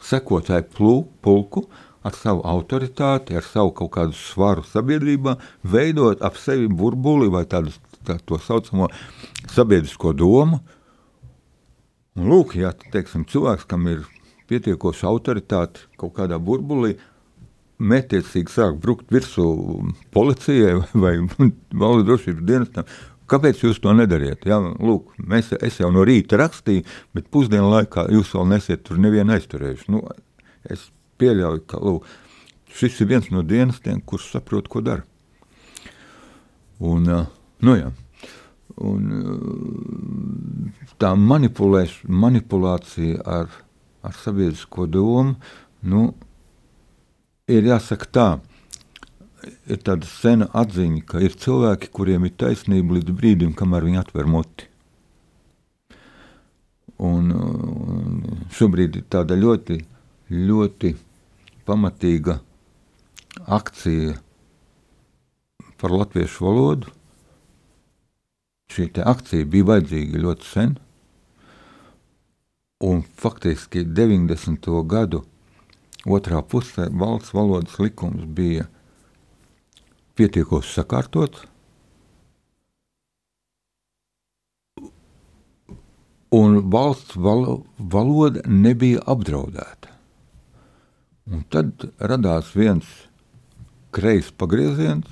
[0.01, 1.67] sekotāju pulku,
[2.01, 7.73] ar savu autoritāti, ar savu kaut kādu svaru sabiedrībā, veidot ap sevi burbuli vai tādu
[8.07, 8.89] tā, saucamo
[9.51, 10.61] sabiedrisko domu.
[12.17, 14.01] Un lūk, ja teiksim, cilvēks, kam ir
[14.49, 16.97] pietiekoša autoritāte kaut kādā burbulī,
[17.81, 19.45] mētiecīgi sāk brukt virsū
[20.13, 22.89] policijai vai valsts drošības dienestam.
[23.31, 24.43] Kāpēc jūs to nedariet?
[24.47, 26.83] Jā, lūk, mēs, es jau no rīta rakstīju,
[27.15, 29.87] bet pusdienu laikā jūs vēl nesiet tur nevienu aizturējuši.
[29.93, 30.01] Nu,
[30.67, 30.89] es
[31.21, 32.09] pieļauju, ka lūk,
[32.75, 35.07] šis ir viens no dienestiem, kurš saprot, ko dara.
[36.81, 37.07] Un,
[37.61, 37.91] nu jā,
[38.83, 39.07] un,
[40.99, 43.51] tā manipulēš, manipulācija ar,
[44.03, 45.37] ar sabiedrisko domu,
[45.87, 46.09] nu,
[47.51, 48.27] ir jāsaka tā,
[49.69, 54.29] ir tāda sena atziņa, ka ir cilvēki, kuriem ir taisnība līdz brīdim, kamēr viņi atver
[54.29, 54.67] muti.
[57.01, 58.19] Un, un
[58.53, 59.79] šobrīd ir tāda ļoti,
[60.29, 60.93] ļoti
[61.65, 62.37] pamatīga
[63.47, 64.19] akcija
[65.81, 66.93] par latviešu valodu.
[68.71, 70.77] Šī akcija bija vajadzīga ļoti sen,
[72.85, 74.69] un faktiski 90.
[74.87, 75.25] gadu
[76.05, 78.67] otrā pusē valsts valodas likums bija
[80.17, 81.45] pietiekoši sakārtots.
[86.31, 89.91] Un valsts valo, valoda nebija apdraudēta.
[91.31, 92.87] Un tad radās viens
[93.91, 95.07] kreiss pagrieziens,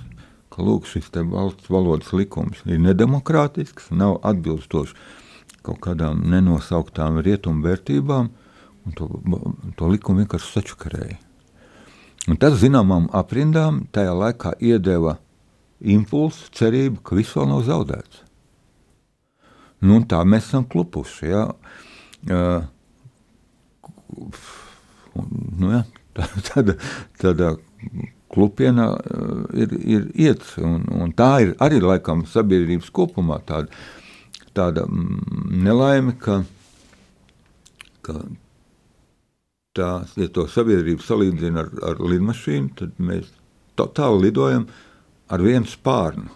[0.50, 4.96] ka lūk, šis valsts valodas likums ir nedemokrātisks, nav atbilstošs
[5.62, 8.30] kaut kādām nenosauktām rietumu vērtībām,
[8.86, 9.10] un to,
[9.78, 11.18] to likumu vienkārši sačakarēja.
[12.30, 15.18] Un tas zināmām aprindām tajā laikā iedeva
[15.80, 18.26] impulsu, cerību, ka viss vēl nav zaudēts.
[19.80, 21.30] Nu, tā mēs esam klupuši.
[21.32, 21.46] Ja?
[22.28, 22.68] Uh,
[25.56, 25.84] nu, ja,
[26.18, 26.76] tā, tāda,
[27.22, 27.54] tāda
[28.30, 33.72] klupiena uh, ir, ir iet, un, un tā ir arī laikam sabiedrības kopumā tāda,
[34.58, 36.42] tāda nelaime, ka,
[38.06, 38.20] ka
[39.80, 43.32] tā, ja to sabiedrību salīdzina ar, ar lidmašīnu, tad mēs
[43.80, 44.68] totāli lidojam
[45.32, 46.30] ar vienu spārnu,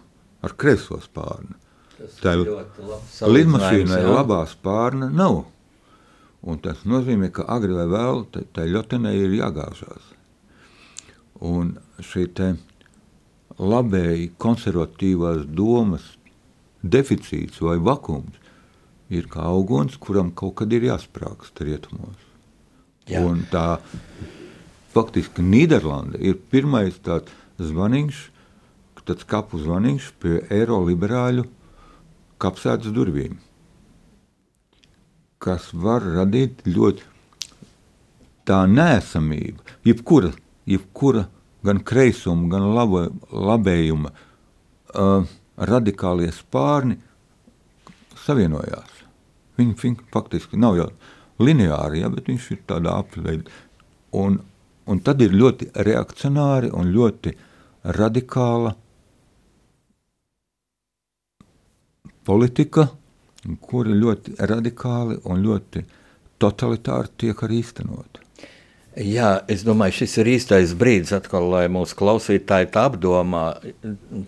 [0.43, 1.57] ar kreiso spārnu.
[2.19, 2.49] Tā ir
[3.31, 5.43] lidmašīnai labā spārna nav.
[6.43, 8.25] Un tas nozīmē, ka agri vai vēl
[8.55, 10.09] tai ļotenei ir jāgāžās.
[11.39, 12.49] Un šī te
[13.59, 16.09] labēji konservatīvās domas
[16.83, 18.39] deficīts vai vakums
[19.13, 22.32] ir kā auguns, kuram kaut kad ir jāsprāgst rietumos.
[23.51, 23.67] Tā
[24.93, 28.19] faktiski Nīderlanda ir pirmais tāds zvaniņš,
[29.03, 31.43] tāds kapu zvaniņš pie eiroliberāļu
[32.39, 33.35] kapsētas durvīm,
[35.43, 37.03] kas var radīt ļoti
[38.47, 40.31] tā nēsamība, jebkura,
[40.67, 41.25] jebkura
[41.63, 45.27] gan kreisuma, gan labo, labējuma uh,
[45.57, 46.99] radikālie spārni
[48.23, 49.03] savienojās.
[49.59, 50.89] Viņi, viņi faktiski nav jau
[51.41, 53.49] lineāri, ja, bet viņš ir tādā apveidā.
[54.19, 54.39] Un,
[54.85, 57.33] un tad ir ļoti reakcionāri un ļoti
[57.97, 58.75] radikāla
[62.23, 62.87] politika,
[63.61, 65.83] kuri ļoti radikāli un ļoti
[66.39, 68.19] totalitāri tiek arī īstenot.
[68.93, 73.47] Jā, es domāju, šis ir īstais brīdis, atkal, lai mūsu klausītāji tā apdomā.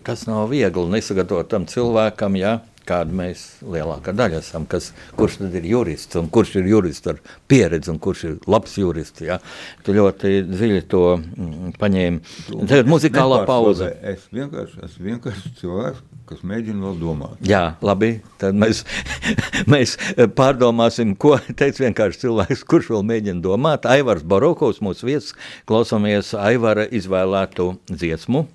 [0.02, 5.54] Tas nav viegli nesagatavot tam cilvēkam, ja kāda mēs lielākā daļa esam, kas, kurš tad
[5.58, 7.20] ir jurists un kurš ir jurists ar
[7.50, 9.24] pieredzi un kurš ir labs jurists.
[9.26, 9.38] Ja?
[9.86, 12.36] Tu ļoti dziļi to mm, paņēmi.
[12.66, 13.90] Tagad muzikālā pauze.
[14.06, 17.40] Es vienkārši esmu vienkārši cilvēks, kas mēģina vēl domāt.
[17.46, 18.84] Jā, labi, tad mēs,
[19.72, 19.96] mēs
[20.38, 23.88] pārdomāsim, ko teica vienkārši cilvēks, kurš vēl mēģina domāt.
[23.90, 25.34] Aivars Barokovs, mūsu viesis,
[25.68, 28.46] klausāmies Aivara izvēlētu dziesmu.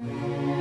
[0.00, 0.59] Thank you.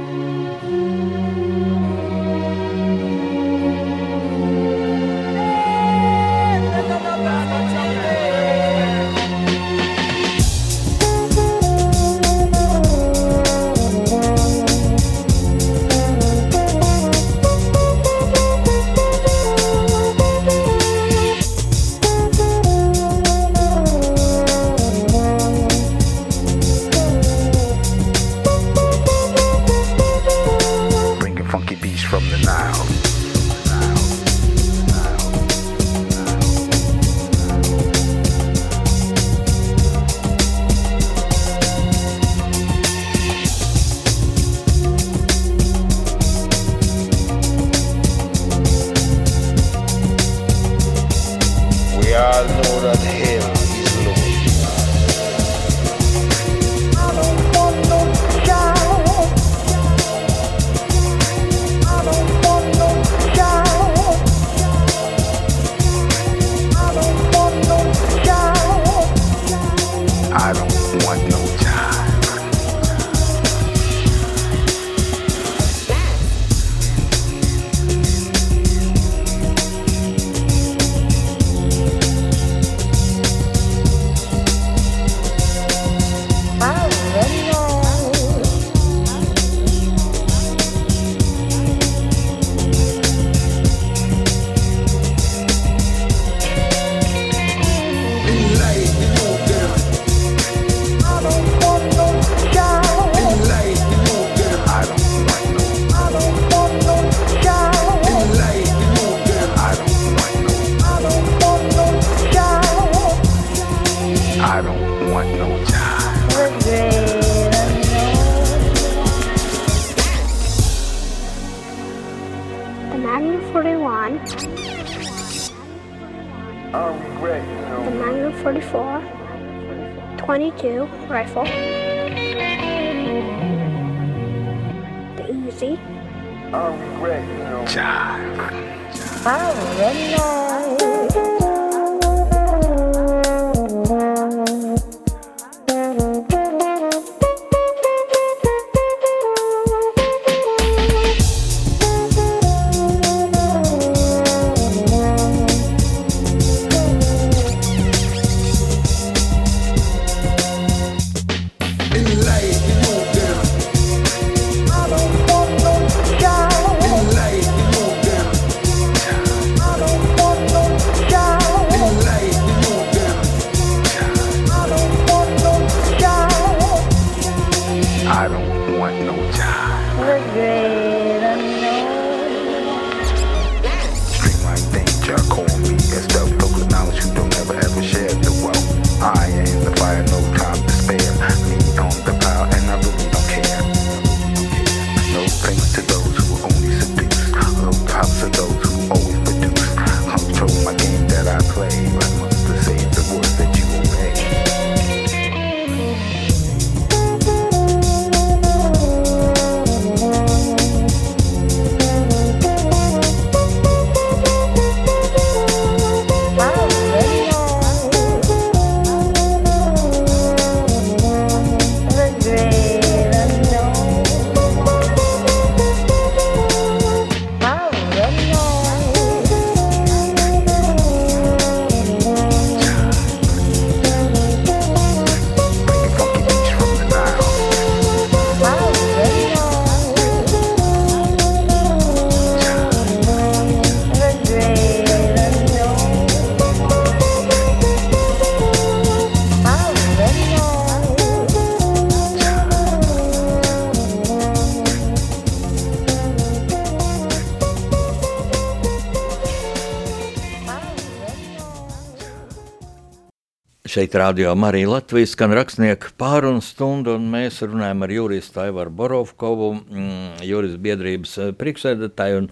[263.69, 269.49] Šeit rādījā arī Latvijas skan rakstnieku pārunu stundu, un mēs runājam ar juristu Aivaru Borovkovu,
[269.59, 272.29] mm, juris biedrības eh, priekšsēdētāju, un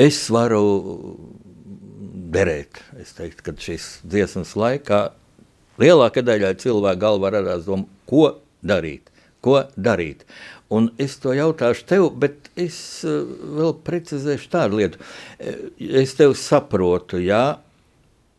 [0.00, 0.62] es varu
[2.32, 2.80] derēt.
[3.02, 5.02] Es teiktu, ka šīs dziesmas laikā
[5.82, 9.12] lielākā daļa cilvēku galvā radās doma, ko darīt,
[9.44, 10.24] ko darīt.
[10.72, 13.20] Un es to jautāšu tev, bet es eh,
[13.60, 15.04] vēl precizēšu tādu lietu.
[15.36, 15.66] Eh,
[16.00, 17.58] Es tev saprotu, jā,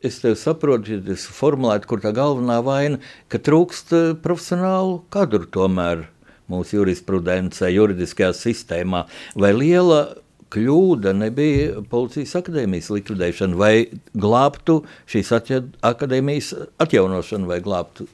[0.06, 3.00] es tev saprotu, ja tas formulēt, kur tā galvenā vaina,
[3.32, 6.08] ka trūkst eh, profesionālu kadru tomēr
[6.50, 9.06] mūsu jurisprudencē, juridiskajā sistēmā.
[9.38, 10.02] Vai liela
[10.50, 13.74] kļūda nebija policijas akadēmijas likvidēšana, vai
[14.18, 14.80] glābtu
[15.10, 15.30] šīs
[15.86, 18.08] akadēmijas atjaunošanu, vai glābtu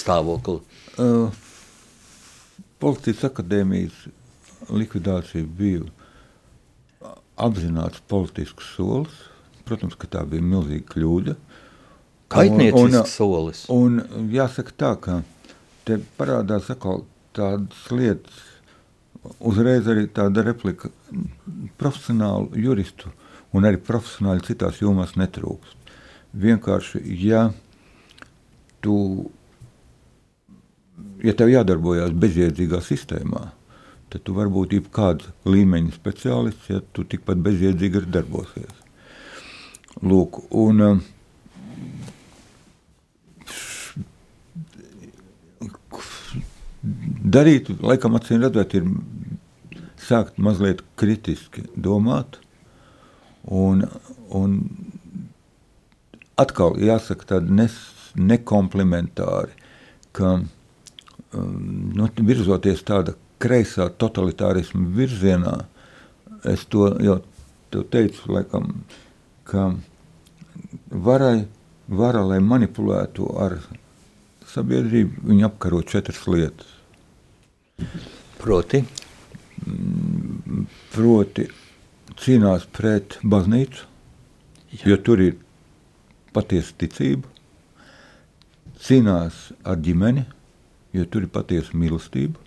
[0.00, 0.62] stāvokli?
[0.96, 1.28] Uh,
[2.82, 3.98] Policijas akadēmijas
[4.72, 5.84] likvidācija bija
[7.38, 9.20] apzināts politisks solis.
[9.72, 11.32] Protams, ka tā bija milzīga kļūda.
[12.32, 13.62] Kaitniecisks solis.
[13.72, 15.14] Un jāsaka tā, ka
[15.88, 18.42] te parādās atkal tādas lietas,
[19.40, 20.90] uzreiz arī tāda replika
[21.80, 23.08] profesionālu juristu
[23.56, 25.94] un arī profesionāli citās jomās netrūkst.
[26.44, 27.46] Vienkārši, ja
[28.84, 28.98] tu,
[31.24, 33.46] ja tev jādarbojas bezjēdzīgā sistēmā,
[34.12, 38.81] tad tu vari būt jebkāda līmeņa speciālists, ja tu tikpat bezjēdzīgi arī darbosies.
[40.00, 41.02] Lūk, un um,
[47.22, 48.88] darīt, laikam, acīm redzot, ir
[50.02, 52.40] sākt mazliet kritiski domāt.
[53.42, 53.84] Un,
[54.30, 54.58] un
[56.38, 57.76] atkal jāsaka tādi nes,
[58.16, 59.54] nekomplimentāri,
[60.16, 61.54] ka um,
[61.96, 65.56] nu, virzoties tāda kreisā totalitārisma virzienā,
[66.48, 67.18] es to jau
[67.72, 68.68] teicu, laikam,
[69.48, 69.68] ka
[70.90, 71.46] varai,
[71.88, 73.58] vara, lai manipulētu ar
[74.52, 76.68] sabiedrību, viņi apkaro četras lietas.
[78.42, 78.82] Proti,
[80.92, 81.44] Proti,
[82.18, 83.84] cīnās pret baznīcu,
[84.82, 85.36] jo tur ir
[86.34, 87.28] patiesa ticība,
[88.82, 90.24] cīnās ar ģimeni,
[90.96, 92.40] jo tur ir patiesa mīlestība,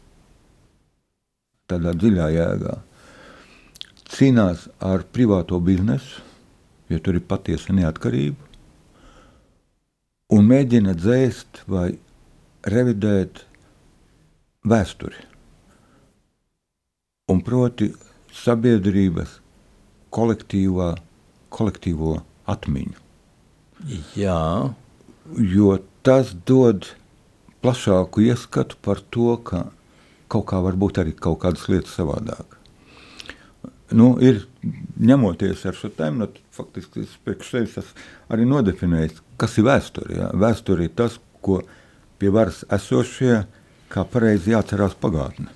[1.71, 2.75] tādā dziļā jēgā.
[4.11, 6.24] Cīnās ar privāto biznesu,
[6.89, 8.37] jo tur ir patiesa neatkarība,
[10.35, 11.87] un mēģina dzēst vai
[12.65, 13.43] revidēt
[14.65, 15.21] vēsturi.
[17.33, 17.89] Un proti,
[18.35, 19.39] sabiedrības
[20.13, 20.93] kolektīvā,
[21.53, 22.19] kolektīvo
[22.51, 23.01] atmiņu.
[24.15, 24.41] Jā,
[25.33, 26.91] Jo tas dod
[27.65, 29.63] plašāku ieskatu par to, ka
[30.29, 32.53] kaut kā var būt arī kaut kādas lietas savādāk.
[33.89, 34.43] Nu, ir
[35.01, 40.15] ņemoties ar šo tēmu, nu, faktiski es priekš sevis esmu arī nodefinējis, kas ir vēsture.
[40.15, 40.29] Ja?
[40.45, 41.61] Vēsture ir tas, ko
[42.19, 43.43] pie varas esošie,
[43.91, 45.51] kā pareizi jāatcerās pagātne.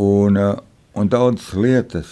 [0.00, 0.54] Un, eh,
[0.94, 2.10] un daudzas lietas,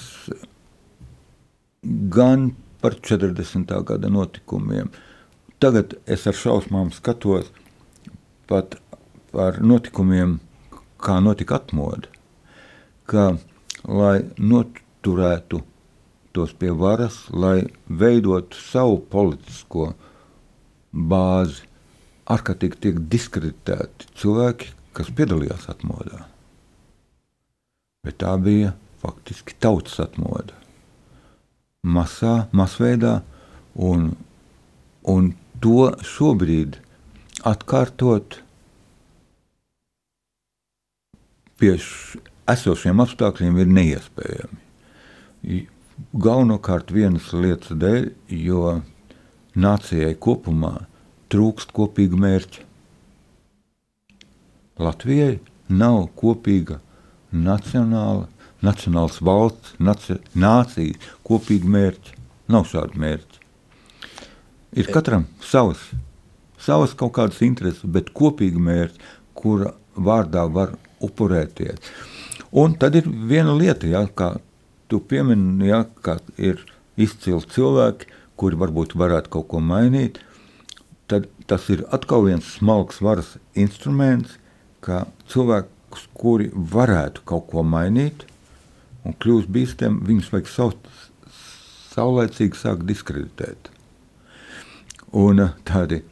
[1.83, 3.83] gan par 40.
[3.85, 4.91] gada notikumiem,
[5.59, 7.51] tagad es ar šausmām skatos
[8.47, 8.77] pat
[9.33, 10.39] par notikumiem,
[11.03, 12.11] kā notika atmoda.
[13.07, 13.37] Ka,
[13.89, 15.63] lai noturētu
[16.33, 19.93] tos pie varas, lai veidotu savu politisko
[20.93, 21.67] bāzi,
[22.33, 26.25] ārkārtīgi tiek diskreditēti cilvēki, kas piedalījās atmodā.
[28.03, 28.73] Bet tā bija
[29.03, 30.55] faktiski tautas atmoda.
[31.83, 33.21] Masā, masveidā,
[33.75, 34.13] un,
[35.03, 36.79] un to šobrīd
[37.47, 38.39] atkārtot
[41.59, 41.75] pie
[42.51, 44.61] esošiem apstākļiem ir neiespējami.
[46.13, 48.81] Galvenokārt vienas lietas dēļ, jo
[49.55, 50.75] nācijai kopumā
[51.33, 52.65] trūkst kopīga mērķa.
[54.83, 55.39] Latvijai
[55.69, 56.79] nav kopīga
[57.33, 58.29] nacionāla,
[58.65, 62.19] nacionāls valsts, naci, nācijas kopīga mērķa.
[62.53, 63.41] Nav šāda mērķa.
[64.77, 65.81] Ir katram savas,
[66.61, 70.75] savas kaut kādas intereses, bet kopīga mērķa, kura vārdā var
[71.05, 71.81] upurēties.
[72.53, 74.35] Un tad ir viena lieta, ja, kā
[74.93, 76.61] tu piemini, ja, ka ir
[77.01, 80.21] izcili cilvēki, kuri varbūt varētu kaut ko mainīt.
[81.09, 84.37] Tad tas ir atkal viens smalks varas instruments,
[84.85, 88.27] ka cilvēkus, kuri varētu kaut ko mainīt
[89.09, 90.89] un kļūst bīstami, viņus vajag saut,
[91.93, 93.73] saulēcīgi sākt diskreditēt.
[95.13, 96.03] Un eh, tādi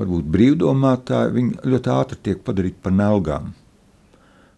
[0.00, 3.52] varbūt brīvdomātāji, viņi ļoti ātri tiek padarīti par nelgām.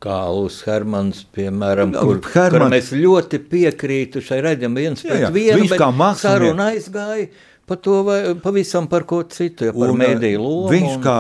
[0.03, 5.09] Kā Lūsis Hermans, piemēram, Jā, kur, Hermans- kur mēs ļoti piekrītu šai redzam viens Jā,
[5.13, 7.29] pret jā, vienu, viņš bet mākslinieks- saruna aizgāja
[7.67, 10.73] par to vai pavisam par ko citu, ja par Un, mēdīju eh, lomu.
[10.75, 11.19] Viņš un- kā,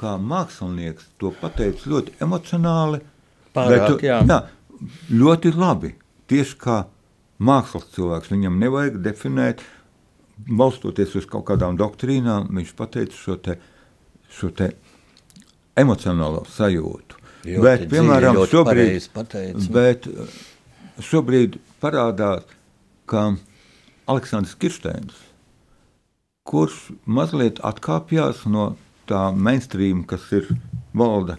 [0.00, 3.00] kā mākslinieks to pateica ļoti emocionāli.
[3.54, 4.16] Pārāk, bet, jā.
[4.26, 4.40] jā,
[5.12, 5.92] ļoti labi.
[6.26, 6.78] Tieši kā
[7.38, 9.60] mākslas cilvēks, viņam nevajag definēt,
[10.48, 13.58] balstoties uz kaut kādām doktrīnām, viņš pateica šo te,
[14.34, 14.72] šo te
[15.76, 17.13] emocionālo sajūtu.
[17.44, 19.68] Ļoti bet, piemēram, ļoti šobrīd, pateicis.
[19.72, 20.36] bet eh,
[21.04, 22.46] šobrīd parādās,
[23.10, 23.34] ka
[24.08, 25.18] Aleksandrs Kirsteins,
[26.48, 28.70] kurš mazliet atkāpjas no
[29.08, 30.48] tā mainstream, kas ir
[30.96, 31.36] valda,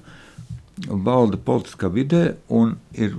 [0.86, 3.18] valda politiskā vidē, un ir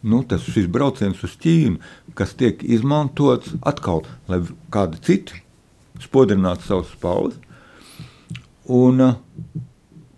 [0.00, 1.80] nu, tas šis brauciens uz Ķīnu,
[2.16, 4.40] kas tiek izmantots atkal, lai
[4.72, 5.42] kādi citi
[6.00, 7.36] spodrinātu savus spēlus.
[8.70, 9.18] Un, uh,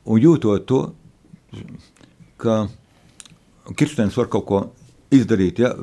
[0.05, 0.82] un jūtot to,
[2.42, 2.66] ka
[3.78, 4.62] Kirstens var kaut ko
[5.14, 5.74] izdarīt, ja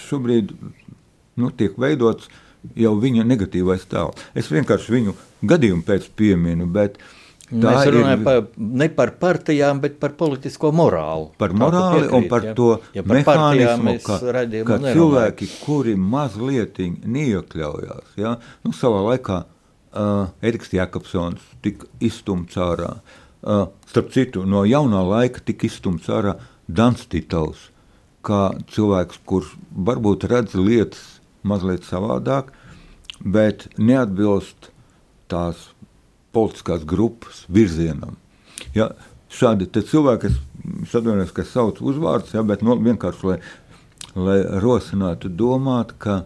[0.00, 0.54] šobrīd
[1.40, 2.30] nu, tiek veidots
[2.78, 4.20] jau viņa negatīvais tēls.
[4.36, 5.16] Es vienkārši viņu
[5.48, 6.98] gadījumu pēc pieminu, bet
[7.50, 8.42] tā Mēs runājam ir par,
[8.80, 11.30] ne par partijām, bet par politisko morālu.
[11.40, 12.54] par morāli un piekrīti, par ja?
[12.54, 14.98] to ja par mehānismu, ka, ka nerunājam.
[14.98, 22.94] cilvēki, kuri mazliet neiekļaujās, ja, nu, savā laikā uh, Eriks Jakobsons tika izstumts ārā.
[23.00, 26.36] Uh, starp citu, no jaunā laika tika izstumts ārā
[26.68, 27.70] Dans Titovs,
[28.26, 32.52] kā cilvēks, kurš varbūt redz lietas mazliet savādāk,
[33.20, 34.70] bet neatbilst
[35.30, 35.70] tās
[36.34, 38.18] politiskās grupas virzienam.
[38.76, 38.90] Ja,
[39.32, 40.30] šādi cilvēki,
[40.84, 43.38] es atvainojos, ka es saucu uzvārdus, ja, bet no, vienkārši, lai,
[44.14, 46.20] lai rosinātu domāt, ka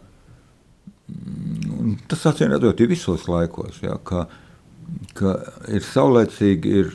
[1.09, 4.27] mm, tas acīm redzot ir visos laikos, ja, ka,
[5.17, 5.39] ka
[5.73, 6.95] ir saulēcīgi, ir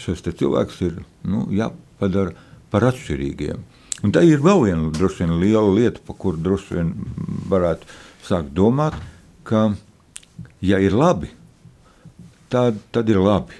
[0.00, 2.34] šis cilvēks ir nu, jāpadara
[2.72, 3.62] par atšķirīgiem.
[4.02, 6.92] Un tā ir vēl viena droši vien liela lieta, par kuru droši vien
[7.50, 7.86] varētu
[8.26, 8.96] sākt domāt,
[9.46, 9.68] ka,
[10.64, 11.30] ja ir labi,
[12.50, 13.58] tad, tad ir labi.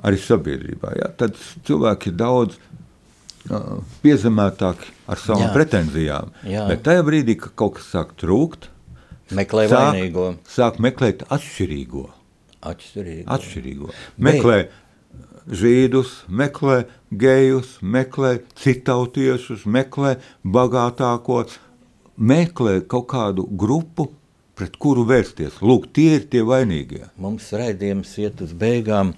[0.00, 0.94] Arī sabiedrībā.
[0.96, 1.10] Ja?
[1.12, 1.34] Tad
[1.68, 5.54] cilvēki ir daudz uh, piezemētāki ar savām Jā.
[5.56, 6.30] pretenzijām.
[6.48, 6.64] Jā.
[6.70, 8.70] Bet tajā brīdī, kad kaut kas sāk trūkt,
[9.36, 10.30] Meklē sāk, vainīgo.
[10.48, 12.06] sāk meklēt atšķirīgo.
[12.70, 13.26] Atšķirīgi.
[13.30, 13.92] atšķirīgo.
[14.20, 14.56] Meklē
[15.50, 21.58] žīdus, meklē gejus, meklē citautiešus, meklē bagātākos,
[22.16, 24.10] meklē kaut kādu grupu,
[24.60, 25.60] pret kuru vērsties.
[25.64, 27.06] Lūk, tie ir tie vainīgie.
[27.20, 29.14] Mums raidījums iet uz beigām.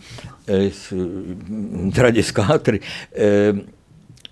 [0.46, 2.82] Es mm, traģiski ātri.
[3.10, 3.64] eh,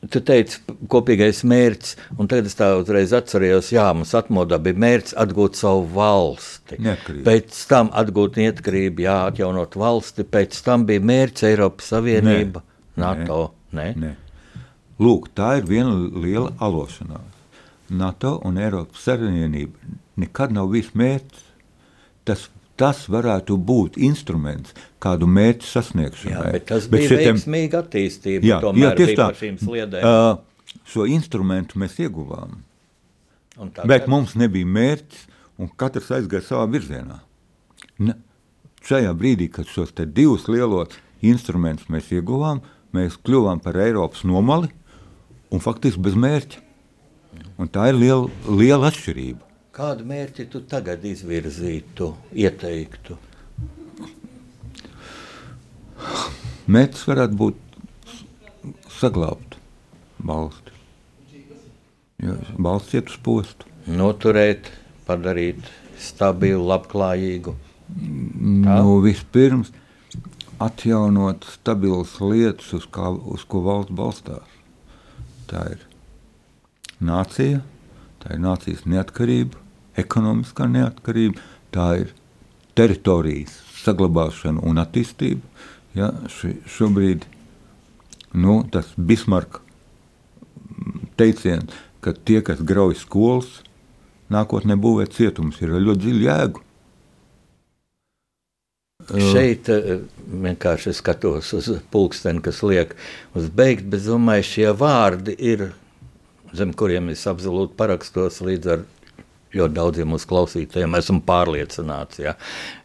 [0.08, 5.16] tu teici, kopīgais mērķis, un tagad es tā uzreiz atcerējos, jā, mums atmodā bija mērķis
[5.20, 6.78] atgūt savu valsti.
[6.80, 7.24] Neatkarību.
[7.26, 13.02] Pēc tam atgūt neatkarību, jā, atjaunot valsti, pēc tam bija mērķis Eiropas Savienība, Nē.
[13.04, 13.42] NATO.
[13.76, 13.90] Nē.
[14.00, 14.14] Nē.
[15.00, 17.36] Lūk, tā ir viena liela alošanās.
[17.90, 21.46] NATO un Eiropas Savienība nekad nav bijis mērķis.
[22.28, 22.48] Tas,
[22.80, 24.72] tas varētu būt instruments
[25.02, 26.52] kādu mērķu Jā, sasniegšanai.
[26.54, 28.48] bet tas bija šitiem- veiksmīga attīstība.
[28.48, 29.28] Jā, jā, tieši tā.
[30.00, 30.38] Uh,
[30.88, 32.60] šo instrumentu mēs ieguvām,
[33.86, 35.26] bet mums nebija mērķis,
[35.60, 37.20] un katrs aizgāja savā virzienā.
[38.00, 38.14] Ne,
[38.86, 42.62] šajā brīdī, kad šos divus lielos instrumentus mēs ieguvām,
[42.96, 44.70] mēs kļuvām par Eiropas nomali
[45.50, 46.56] un faktiski bez mērķa.
[47.60, 49.49] Un tā ir liela, liela atšķirība.
[49.70, 53.14] Kādu mērķi tu tagad izvirzītu, ieteiktu?
[56.70, 57.60] Mērķis varētu būt
[58.96, 59.54] saglabāt
[60.26, 60.74] valsti.
[62.20, 62.34] Jo
[62.66, 63.70] valsts iet uz postu.
[63.86, 64.72] Noturēt,
[65.06, 67.54] padarīt stabilu, labklājīgu.
[67.90, 68.74] Tā?
[68.82, 69.70] Nu, vispirms
[70.60, 74.58] atjaunot stabilas lietas, uz, kā, uz ko valsts balstās.
[75.50, 75.86] Tā ir
[77.00, 77.62] nācija,
[78.22, 79.59] tā ir nācijas neatkarība,
[79.98, 81.40] ekonomiskā neatkarība,
[81.74, 82.14] tā ir
[82.78, 85.42] teritorijas saglabāšana un attīstība.
[85.96, 87.26] Ja, ši, šobrīd
[88.38, 89.64] nu, tas Bismarka
[91.18, 93.60] teiciens, ka tie, kas grauj skolas,
[94.32, 96.66] nākotnē būvē cietumus, ir ļoti dziļu jēgu.
[99.10, 100.02] Šeit eh,
[100.44, 102.94] vienkārši skatos uz pulksteni, kas liek
[103.34, 105.70] uz beigt, bet domāju, šie vārdi ir,
[106.54, 108.84] zem kuriem es absolūti parakstos līdz ar
[109.56, 110.94] ļoti daudziem mūsu klausītājiem.
[110.98, 112.20] Esmu pārliecināts.
[112.22, 112.36] Ja.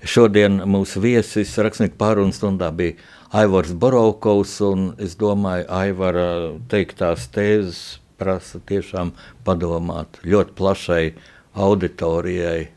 [0.05, 2.97] Šodien mūsu viesis rakstnieku pārunu stundā bija
[3.35, 6.27] Aivars Borovkovs, un es domāju, Aivara
[6.71, 9.11] teiktās tēzes prasa tiešām
[9.45, 11.03] padomāt ļoti plašai
[11.55, 12.69] auditorijai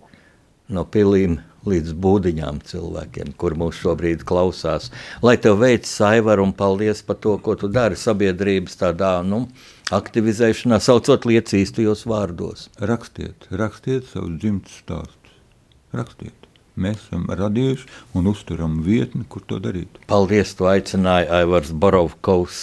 [0.74, 4.90] no pilīm līdz būdiņām cilvēkiem, kur mūs šobrīd klausās.
[5.24, 9.46] Lai tev veicas, Aivar, un paldies par to, ko tu dari sabiedrības tādā nu,
[9.94, 12.68] aktivizēšanā, saucot lietas īstajos vārdos.
[12.78, 15.38] Rakstiet, rakstiet savus dzimtas stāstus.
[15.96, 16.34] Rakstiet.
[16.78, 19.98] Mēs esam radījuši un uzturam vietni, kur to darīt.
[20.06, 22.60] Paldies, tu aicināji Aivars Borovkovs.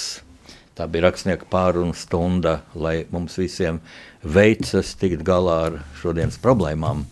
[0.75, 3.81] Tā bija rakstnieka pārunu stunda, lai mums visiem
[4.23, 7.03] veicas tikt galā ar šodienas problēmām.